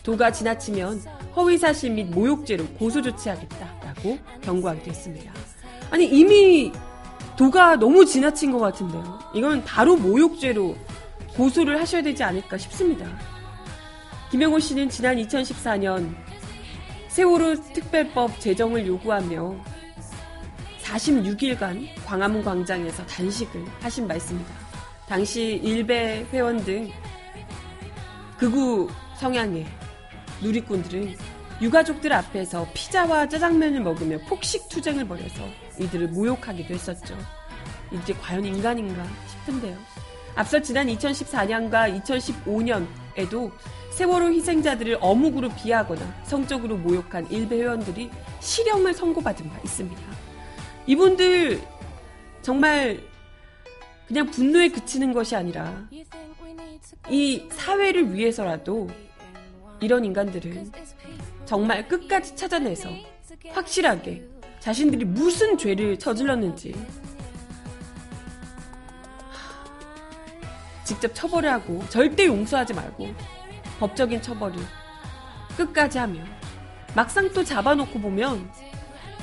도가 0.04 0.30
지나치면 0.30 1.02
허위 1.34 1.58
사실 1.58 1.90
및 1.90 2.04
모욕죄로 2.04 2.66
고소 2.74 3.02
조치하겠다라고 3.02 4.18
경고하기도 4.42 4.90
했습니다. 4.90 5.43
아니 5.90 6.06
이미 6.06 6.72
도가 7.36 7.76
너무 7.76 8.04
지나친 8.04 8.52
것 8.52 8.58
같은데요. 8.58 9.18
이건 9.34 9.64
바로 9.64 9.96
모욕죄로 9.96 10.76
고소를 11.36 11.80
하셔야 11.80 12.02
되지 12.02 12.22
않을까 12.22 12.56
싶습니다. 12.58 13.06
김영호 14.30 14.58
씨는 14.58 14.88
지난 14.88 15.16
2014년 15.16 16.14
세월호 17.08 17.54
특별법 17.72 18.40
제정을 18.40 18.86
요구하며 18.86 19.54
46일간 20.82 21.86
광화문 22.04 22.42
광장에서 22.42 23.04
단식을 23.06 23.64
하신 23.80 24.06
바 24.06 24.14
있습니다. 24.14 24.52
당시 25.08 25.60
일베 25.62 26.26
회원 26.32 26.64
등 26.64 26.90
극우 28.38 28.88
성향의 29.16 29.66
누리꾼들은 30.42 31.14
유가족들 31.62 32.12
앞에서 32.12 32.66
피자와 32.74 33.28
짜장면을 33.28 33.80
먹으며 33.80 34.18
폭식 34.28 34.68
투쟁을 34.68 35.06
벌여서 35.06 35.44
이들을 35.78 36.08
모욕하기도 36.08 36.74
했었죠. 36.74 37.16
이들이 37.90 38.18
과연 38.18 38.44
인간인가 38.44 39.04
싶은데요. 39.28 39.76
앞서 40.34 40.60
지난 40.60 40.88
2014년과 40.88 42.02
2015년에도 42.02 43.52
세월호 43.92 44.32
희생자들을 44.32 44.98
어묵으로 45.00 45.48
비하하거나 45.50 46.22
성적으로 46.24 46.76
모욕한 46.76 47.30
일베 47.30 47.56
회원들이 47.56 48.10
실형을 48.40 48.92
선고받은 48.94 49.48
바 49.48 49.58
있습니다. 49.64 50.02
이분들 50.86 51.62
정말 52.42 53.00
그냥 54.08 54.30
분노에 54.30 54.68
그치는 54.68 55.12
것이 55.12 55.36
아니라 55.36 55.88
이 57.08 57.46
사회를 57.50 58.12
위해서라도 58.12 58.88
이런 59.80 60.04
인간들은 60.04 60.72
정말 61.44 61.86
끝까지 61.86 62.34
찾아내서 62.34 62.88
확실하게 63.50 64.33
자신들이 64.64 65.04
무슨 65.04 65.58
죄를 65.58 65.98
저질렀는지 65.98 66.74
직접 70.84 71.14
처벌을 71.14 71.52
하고 71.52 71.84
절대 71.90 72.24
용서하지 72.24 72.72
말고 72.72 73.08
법적인 73.78 74.22
처벌을 74.22 74.56
끝까지 75.58 75.98
하며 75.98 76.22
막상 76.94 77.30
또 77.34 77.44
잡아놓고 77.44 78.00
보면 78.00 78.50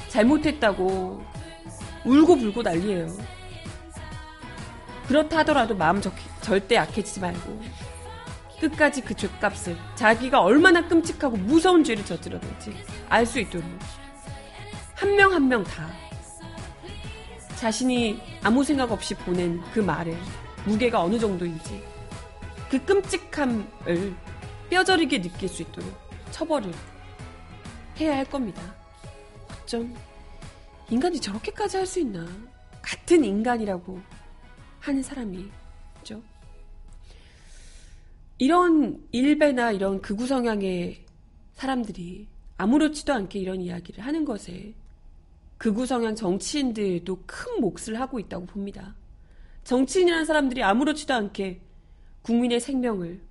잘못했다고 0.10 1.24
울고 2.06 2.36
불고 2.36 2.62
난리예요. 2.62 3.08
그렇다 5.08 5.40
하더라도 5.40 5.76
마음 5.76 6.00
적- 6.02 6.14
절대 6.42 6.76
약해지지 6.76 7.20
말고 7.20 7.60
끝까지 8.60 9.02
그 9.02 9.16
죄값을 9.16 9.76
자기가 9.96 10.40
얼마나 10.40 10.88
끔찍하고 10.88 11.36
무서운 11.38 11.84
죄를 11.84 12.06
저질렀는지 12.06 12.76
알 13.10 13.26
수 13.26 13.40
있도록 13.40 13.66
한 15.02 15.16
명 15.16 15.32
한 15.34 15.48
명 15.50 15.64
다 15.64 15.90
자신이 17.58 18.20
아무 18.44 18.64
생각 18.64 18.92
없이 18.92 19.16
보낸 19.16 19.60
그 19.74 19.80
말에 19.80 20.16
무게가 20.66 21.02
어느 21.04 21.18
정도인지 21.20 21.84
그 22.70 22.84
끔찍함을 22.86 24.16
뼈저리게 24.70 25.22
느낄 25.22 25.50
수 25.50 25.64
있도록 25.64 25.92
처벌을 26.32 26.72
해야 28.00 28.16
할 28.16 28.26
겁니다. 28.26 28.62
어쩜 29.64 29.94
인간이 30.90 31.20
저렇게까지 31.20 31.78
할 31.78 31.86
수 31.86 32.00
있나? 32.00 32.26
같은 32.82 33.24
인간이라고 33.26 34.00
하는 34.80 35.04
사람이 35.04 35.50
있죠. 35.98 36.22
이런 38.38 39.06
일베나 39.12 39.72
이런 39.72 40.02
극우 40.02 40.26
성향의 40.26 41.06
사람들이 41.54 42.28
아무렇지도 42.58 43.14
않게 43.14 43.38
이런 43.40 43.62
이야기를 43.62 44.04
하는 44.04 44.26
것에 44.26 44.74
극우 45.62 45.86
성향 45.86 46.16
정치인들도 46.16 47.24
큰 47.28 47.62
몫을 47.62 48.00
하고 48.00 48.20
있다고 48.20 48.48
봅니다. 48.48 48.96
정치인이라는 49.64 50.26
사람들이 50.26 50.64
아무렇지도 50.64 51.14
않게 51.14 51.62
국민의 52.24 52.60
생명을 52.60 53.22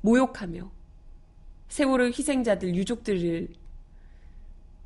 모욕하며 0.00 0.68
세월호 1.68 2.06
희생자들 2.06 2.74
유족들을 2.74 3.54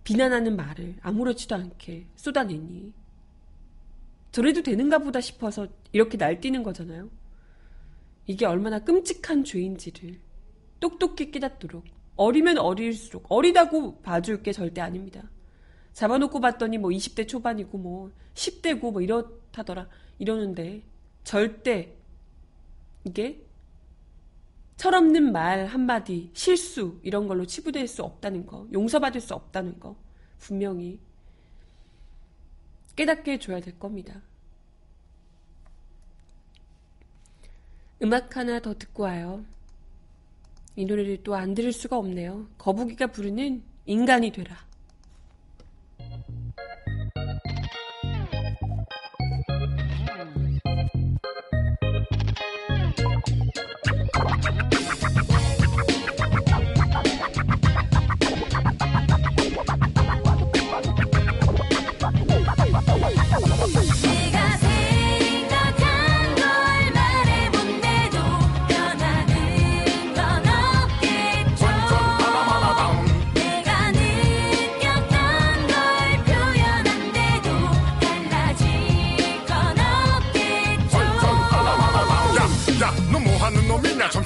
비난하는 0.04 0.54
말을 0.54 0.96
아무렇지도 1.00 1.54
않게 1.54 2.08
쏟아내니 2.14 2.92
저래도 4.30 4.62
되는가 4.62 4.98
보다 4.98 5.18
싶어서 5.22 5.66
이렇게 5.92 6.18
날뛰는 6.18 6.62
거잖아요. 6.62 7.08
이게 8.26 8.44
얼마나 8.44 8.80
끔찍한 8.80 9.44
죄인지를 9.44 10.20
똑똑히 10.80 11.30
깨닫도록 11.30 11.84
어리면 12.16 12.58
어릴수록 12.58 13.24
어리다고 13.30 14.02
봐줄 14.02 14.42
게 14.42 14.52
절대 14.52 14.82
아닙니다. 14.82 15.22
잡아놓고 15.96 16.40
봤더니 16.40 16.76
뭐 16.76 16.90
20대 16.90 17.26
초반이고 17.26 17.78
뭐 17.78 18.12
10대고 18.34 18.92
뭐 18.92 19.00
이렇다더라 19.00 19.88
이러는데 20.18 20.82
절대 21.24 21.96
이게 23.04 23.42
철없는 24.76 25.32
말 25.32 25.64
한마디 25.64 26.30
실수 26.34 27.00
이런 27.02 27.26
걸로 27.26 27.46
치부될 27.46 27.88
수 27.88 28.02
없다는 28.02 28.44
거 28.44 28.68
용서받을 28.74 29.22
수 29.22 29.32
없다는 29.32 29.80
거 29.80 29.96
분명히 30.38 31.00
깨닫게 32.94 33.32
해줘야 33.32 33.60
될 33.60 33.78
겁니다. 33.78 34.20
음악 38.02 38.36
하나 38.36 38.60
더 38.60 38.74
듣고 38.74 39.04
와요. 39.04 39.46
이 40.76 40.84
노래를 40.84 41.22
또 41.22 41.34
안 41.34 41.54
들을 41.54 41.72
수가 41.72 41.96
없네요. 41.96 42.50
거북이가 42.58 43.06
부르는 43.06 43.62
인간이 43.86 44.30
되라. 44.30 44.66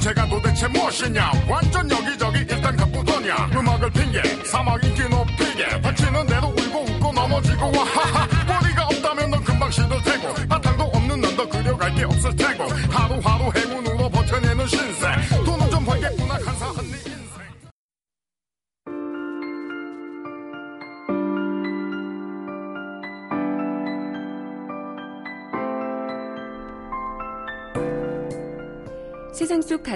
정체가 0.00 0.26
도대체 0.28 0.66
무엇이냐? 0.68 1.30
완전 1.48 1.90
여기저기 1.90 2.38
일단 2.40 2.76
가쁘더냐? 2.76 3.50
음악을 3.54 3.90
핑계 3.90 4.22
사막 4.44 4.82
인기 4.82 4.89
높이 4.89 4.89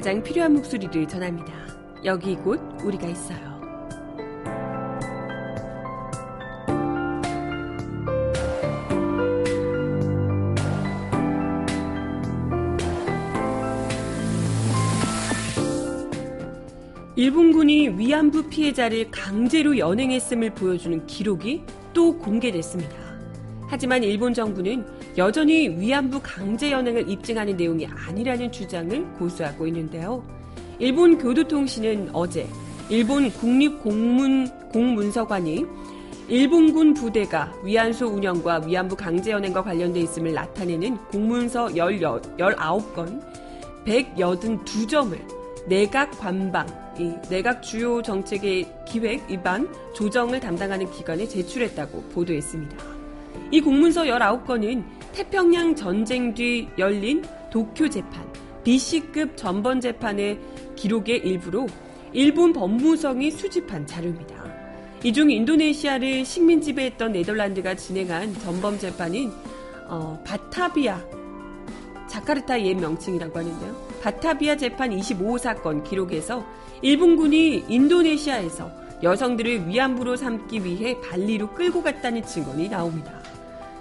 가장 0.04 0.22
필요한 0.22 0.52
목소리를 0.52 1.08
전합니다. 1.08 1.50
여기 2.04 2.36
곧 2.36 2.60
우리가 2.84 3.08
있어요. 3.08 3.38
일본군이 17.16 17.88
위안부 17.98 18.50
피해자를 18.50 19.10
강제로 19.10 19.78
연행했음을 19.78 20.50
보여주는 20.50 21.06
기록이 21.06 21.62
또 21.94 22.18
공개됐습니다. 22.18 22.94
하지만 23.68 24.04
일본 24.04 24.34
정부는 24.34 24.84
여전히 25.16 25.68
위안부 25.68 26.20
강제 26.22 26.72
연행을 26.72 27.08
입증하는 27.08 27.56
내용이 27.56 27.86
아니라는 27.86 28.50
주장을 28.50 29.04
고수하고 29.14 29.66
있는데요. 29.68 30.24
일본 30.80 31.18
교도통신은 31.18 32.10
어제 32.12 32.48
일본 32.88 33.30
국립공문 33.30 34.48
공문서관이 34.72 35.64
일본군 36.26 36.94
부대가 36.94 37.52
위안소 37.62 38.08
운영과 38.08 38.60
위안부 38.66 38.96
강제 38.96 39.30
연행과 39.30 39.62
관련돼 39.62 40.00
있음을 40.00 40.32
나타내는 40.32 40.96
공문서 41.08 41.66
19건 41.66 43.22
182점을 43.84 45.16
내각 45.66 46.10
관방, 46.18 46.66
이 46.98 47.12
내각 47.28 47.62
주요 47.62 48.02
정책의 48.02 48.66
기획 48.86 49.30
위반 49.30 49.68
조정을 49.94 50.40
담당하는 50.40 50.90
기관에 50.90 51.26
제출했다고 51.28 52.02
보도했습니다. 52.14 52.93
이 53.50 53.60
공문서 53.60 54.02
19건은 54.04 54.84
태평양 55.12 55.74
전쟁 55.76 56.34
뒤 56.34 56.68
열린 56.78 57.22
도쿄 57.50 57.88
재판, 57.88 58.26
BC급 58.64 59.36
전번 59.36 59.80
재판의 59.80 60.38
기록의 60.76 61.18
일부로 61.18 61.66
일본 62.12 62.52
법무성이 62.52 63.30
수집한 63.30 63.86
자료입니다. 63.86 64.44
이 65.04 65.12
중 65.12 65.30
인도네시아를 65.30 66.24
식민 66.24 66.62
지배했던 66.62 67.12
네덜란드가 67.12 67.74
진행한 67.76 68.32
전범 68.38 68.78
재판인 68.78 69.30
어, 69.86 70.18
바타비아 70.24 70.98
자카르타 72.08 72.62
옛 72.62 72.74
명칭이라고 72.74 73.38
하는데요. 73.38 73.76
바타비아 74.02 74.56
재판 74.56 74.90
25사건 74.90 75.84
기록에서 75.84 76.44
일본군이 76.80 77.66
인도네시아에서 77.68 78.70
여성들을 79.02 79.68
위안부로 79.68 80.16
삼기 80.16 80.64
위해 80.64 80.98
발리로 81.02 81.50
끌고 81.52 81.82
갔다는 81.82 82.22
증언이 82.24 82.70
나옵니다. 82.70 83.23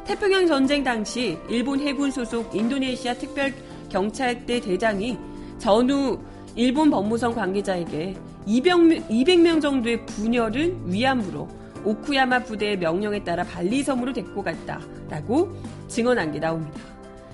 태평양 0.05 0.47
전쟁 0.47 0.83
당시 0.83 1.37
일본 1.47 1.79
해군 1.79 2.11
소속 2.11 2.53
인도네시아 2.53 3.13
특별 3.13 3.53
경찰대 3.89 4.59
대장이 4.59 5.17
전후 5.59 6.19
일본 6.55 6.89
법무성 6.89 7.33
관계자에게 7.33 8.15
200명, 8.45 9.07
200명 9.07 9.61
정도의 9.61 10.05
부녀를 10.05 10.75
위안부로 10.85 11.47
오쿠야마 11.85 12.39
부대의 12.43 12.77
명령에 12.77 13.23
따라 13.23 13.43
발리 13.43 13.81
섬으로 13.81 14.11
데리고 14.11 14.43
갔다라고 14.43 15.53
증언한 15.87 16.33
게 16.33 16.39
나옵니다. 16.39 16.79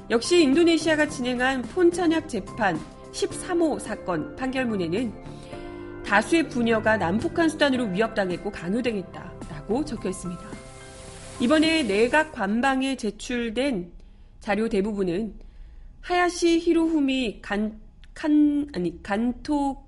역시 0.10 0.44
인도네시아가 0.44 1.08
진행한 1.08 1.62
폰찬약 1.64 2.30
재판 2.30 2.80
13호 3.12 3.80
사건 3.80 4.36
판결문에는 4.36 5.14
다수의 6.06 6.50
부녀가 6.50 6.98
남북한 6.98 7.50
수단으로 7.50 7.86
위협당했고 7.86 8.52
강요당했다라고 8.52 9.86
적혀 9.86 10.10
있습니다. 10.10 10.69
이번에 11.42 11.84
내각 11.84 12.34
관방에 12.34 12.98
제출된 12.98 13.94
자료 14.42 14.68
대부분은 14.68 15.36
하야시 16.02 16.60
히로후미 16.60 17.40
간, 17.42 17.80
칸, 18.14 18.68
아니, 18.76 19.02
간토 19.02 19.86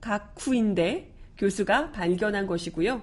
가쿠인데 0.00 1.12
교수가 1.38 1.90
발견한 1.90 2.46
것이고요. 2.46 3.02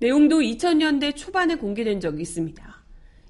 내용도 0.00 0.40
2000년대 0.40 1.14
초반에 1.14 1.54
공개된 1.54 2.00
적이 2.00 2.22
있습니다. 2.22 2.80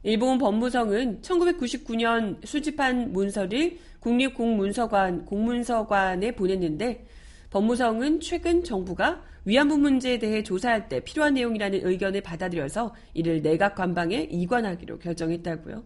일본 0.02 0.38
법무성은 0.38 1.20
1999년 1.20 2.46
수집한 2.46 3.12
문서를 3.12 3.76
국립공문서관, 4.00 5.26
공문서관에 5.26 6.34
보냈는데 6.34 7.04
법무성은 7.50 8.20
최근 8.20 8.64
정부가 8.64 9.22
위안부 9.44 9.78
문제에 9.78 10.18
대해 10.18 10.42
조사할 10.42 10.88
때 10.88 11.00
필요한 11.00 11.34
내용이라는 11.34 11.80
의견을 11.82 12.20
받아들여서 12.20 12.94
이를 13.14 13.42
내각 13.42 13.74
관방에 13.74 14.28
이관하기로 14.30 14.98
결정했다고요. 14.98 15.82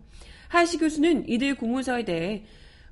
하야시 0.49 0.79
교수는 0.79 1.29
이들 1.29 1.55
공문서에 1.57 2.05
대해 2.05 2.45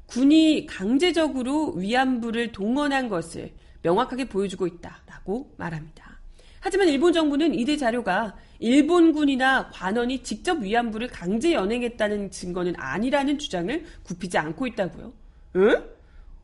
군이 0.06 0.66
강제적으로 0.66 1.72
위안부를 1.72 2.52
동원한 2.52 3.08
것을 3.08 3.52
명확하게 3.82 4.26
보여주고 4.28 4.66
있다라고 4.66 5.54
말합니다. 5.56 6.20
하지만 6.60 6.88
일본 6.88 7.12
정부는 7.12 7.54
이들 7.54 7.76
자료가 7.76 8.36
일본군이나 8.60 9.70
관원이 9.70 10.22
직접 10.22 10.60
위안부를 10.60 11.08
강제 11.08 11.52
연행했다는 11.52 12.30
증거는 12.30 12.74
아니라는 12.76 13.38
주장을 13.38 13.84
굽히지 14.04 14.38
않고 14.38 14.68
있다고요. 14.68 15.12
응? 15.56 15.70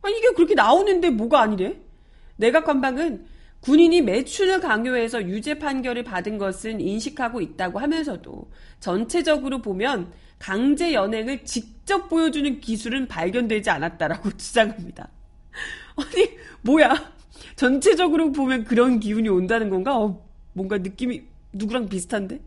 아, 0.03 0.09
이게 0.09 0.33
그렇게 0.35 0.55
나오는데 0.55 1.11
뭐가 1.11 1.41
아니래? 1.43 1.77
내각 2.37 2.65
관방은 2.65 3.27
군인이 3.61 4.03
매춘을 4.03 4.61
강요해서 4.61 5.25
유죄 5.25 5.59
판결을 5.59 6.05
받은 6.05 6.39
것은 6.39 6.81
인식하고 6.81 7.41
있다고 7.41 7.79
하면서도 7.79 8.51
전체적으로 8.81 9.61
보면 9.61 10.13
강제 10.39 10.95
연행을 10.95 11.45
직접 11.45 12.09
보여주는 12.09 12.61
기술은 12.61 13.09
발견되지 13.09 13.71
않았다라고 13.71 14.31
주장합니다. 14.39 15.09
아니, 15.97 16.31
뭐야. 16.63 17.13
전체적으로 17.57 18.31
보면 18.31 18.65
그런 18.65 19.01
기운이 19.01 19.29
온다는 19.29 19.69
건가? 19.69 19.99
어, 19.99 20.25
뭔가 20.53 20.79
느낌이 20.79 21.23
누구랑 21.53 21.89
비슷한데? 21.89 22.41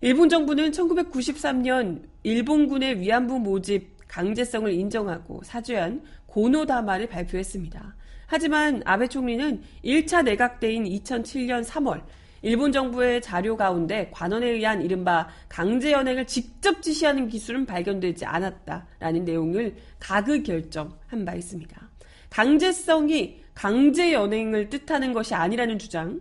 일본 0.00 0.28
정부는 0.28 0.70
1993년 0.70 2.02
일본군의 2.22 3.00
위안부 3.00 3.38
모집 3.38 3.94
강제성을 4.08 4.72
인정하고 4.72 5.42
사죄한 5.44 6.02
고노다마를 6.26 7.08
발표했습니다. 7.08 7.94
하지만 8.26 8.82
아베 8.84 9.06
총리는 9.06 9.62
1차 9.84 10.24
내각 10.24 10.60
때인 10.60 10.84
2007년 10.84 11.64
3월 11.64 12.02
일본 12.42 12.72
정부의 12.72 13.22
자료 13.22 13.56
가운데 13.56 14.10
관원에 14.12 14.46
의한 14.48 14.82
이른바 14.82 15.28
강제 15.48 15.92
연행을 15.92 16.26
직접 16.26 16.82
지시하는 16.82 17.28
기술은 17.28 17.64
발견되지 17.64 18.26
않았다라는 18.26 19.24
내용을 19.24 19.76
가그 19.98 20.42
결정한 20.42 21.24
바 21.24 21.34
있습니다. 21.34 21.90
강제성이 22.28 23.42
강제 23.54 24.12
연행을 24.12 24.68
뜻하는 24.68 25.14
것이 25.14 25.34
아니라는 25.34 25.78
주장, 25.78 26.20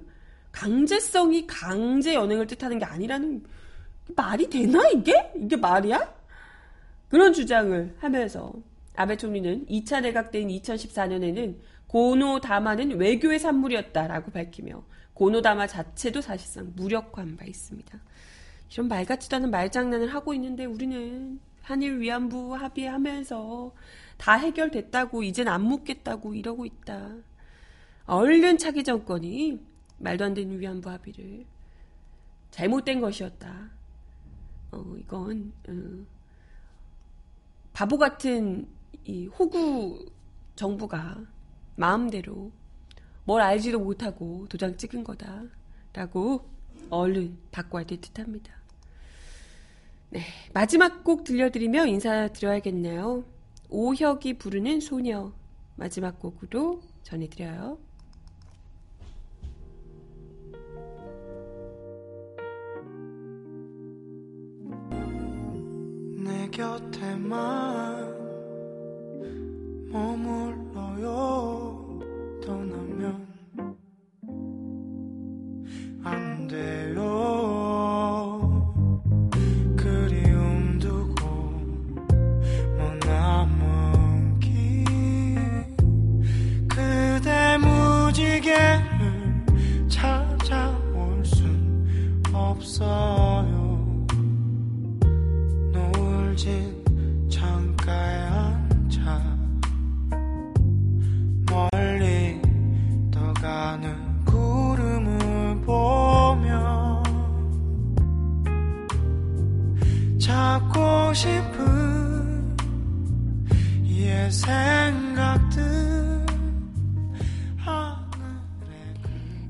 강제성이 0.53 1.45
강제 1.45 2.13
연행을 2.13 2.47
뜻하는 2.47 2.79
게 2.79 2.85
아니라는 2.85 3.43
말이 4.15 4.49
되나 4.49 4.87
이게? 4.89 5.31
이게 5.35 5.57
말이야? 5.57 6.13
그런 7.09 7.33
주장을 7.33 7.95
하면서 7.99 8.53
아베 8.95 9.17
총리는 9.17 9.65
2차 9.65 10.01
내각 10.01 10.31
때인 10.31 10.47
2014년에는 10.47 11.55
고노다마는 11.93 12.97
외교의 12.97 13.37
산물이었다라고 13.37 14.31
밝히며 14.31 14.83
고노다마 15.13 15.67
자체도 15.67 16.21
사실상 16.21 16.73
무력화한 16.75 17.37
바 17.37 17.45
있습니다. 17.45 17.99
이런 18.71 18.87
말 18.87 19.05
같지도 19.05 19.35
않은 19.35 19.51
말장난을 19.51 20.11
하고 20.11 20.33
있는데 20.33 20.65
우리는 20.65 21.39
한일 21.61 21.99
위안부 21.99 22.55
합의하면서 22.55 23.75
다 24.17 24.33
해결됐다고 24.33 25.21
이젠 25.21 25.47
안 25.47 25.61
묻겠다고 25.61 26.33
이러고 26.33 26.65
있다. 26.65 27.15
얼른 28.07 28.57
차기 28.57 28.83
정권이 28.83 29.61
말도 29.99 30.25
안 30.25 30.33
되는 30.33 30.59
위안부 30.59 30.89
합의를 30.89 31.45
잘못된 32.49 33.01
것이었다. 33.01 33.69
어, 34.71 34.95
이건 34.97 35.53
어, 35.69 36.05
바보 37.71 37.99
같은 37.99 38.67
이 39.05 39.27
호구 39.27 40.07
정부가 40.55 41.32
마음대로 41.75 42.51
뭘 43.25 43.41
알지도 43.41 43.79
못하고 43.79 44.45
도장 44.49 44.77
찍은 44.77 45.03
거다 45.03 45.43
라고 45.93 46.49
얼른 46.89 47.37
바꿔야 47.51 47.83
될 47.83 48.01
듯합니다. 48.01 48.53
네, 50.09 50.21
마지막 50.53 51.03
곡 51.03 51.23
들려드리며 51.23 51.87
인사드려야겠네요. 51.87 53.23
오혁이 53.69 54.37
부르는 54.37 54.79
소녀 54.79 55.33
마지막 55.75 56.19
곡으로 56.19 56.81
전해드려요. 57.01 57.79
내 66.23 66.47
곁에만 66.51 68.13
머물러요 69.89 70.72
떠나면 72.41 73.32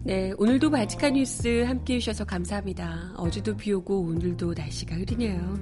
네, 0.06 0.34
오늘도 0.38 0.70
바지카 0.70 1.12
뉴스 1.12 1.64
함께 1.64 1.96
해주셔서 1.96 2.26
감사합니다. 2.26 3.14
어제도 3.16 3.56
비 3.56 3.72
오고 3.72 4.02
오늘도 4.02 4.54
날씨가 4.54 4.96
흐리네요. 4.96 5.58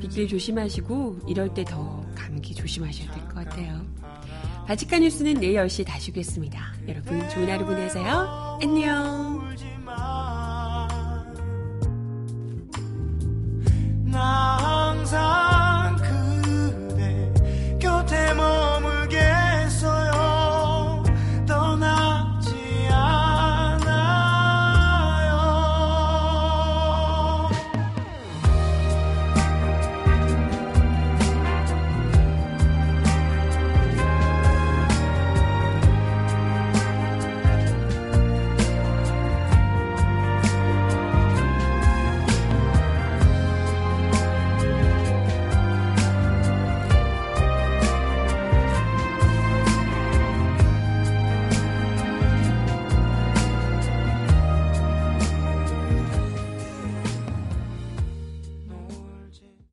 비길 0.00 0.26
조심하시고 0.26 1.20
이럴 1.28 1.52
때 1.52 1.64
더 1.64 2.02
감기 2.14 2.54
조심하셔야 2.54 3.10
될 3.12 3.22
것 3.24 3.34
같아요. 3.34 3.84
바지카 4.66 4.98
뉴스는 4.98 5.34
내일 5.34 5.56
10시에 5.56 5.86
다시 5.86 6.10
오겠습니다. 6.10 6.74
여러분 6.88 7.28
좋은 7.28 7.50
하루 7.50 7.66
보내세요. 7.66 8.58
안녕. 8.62 9.33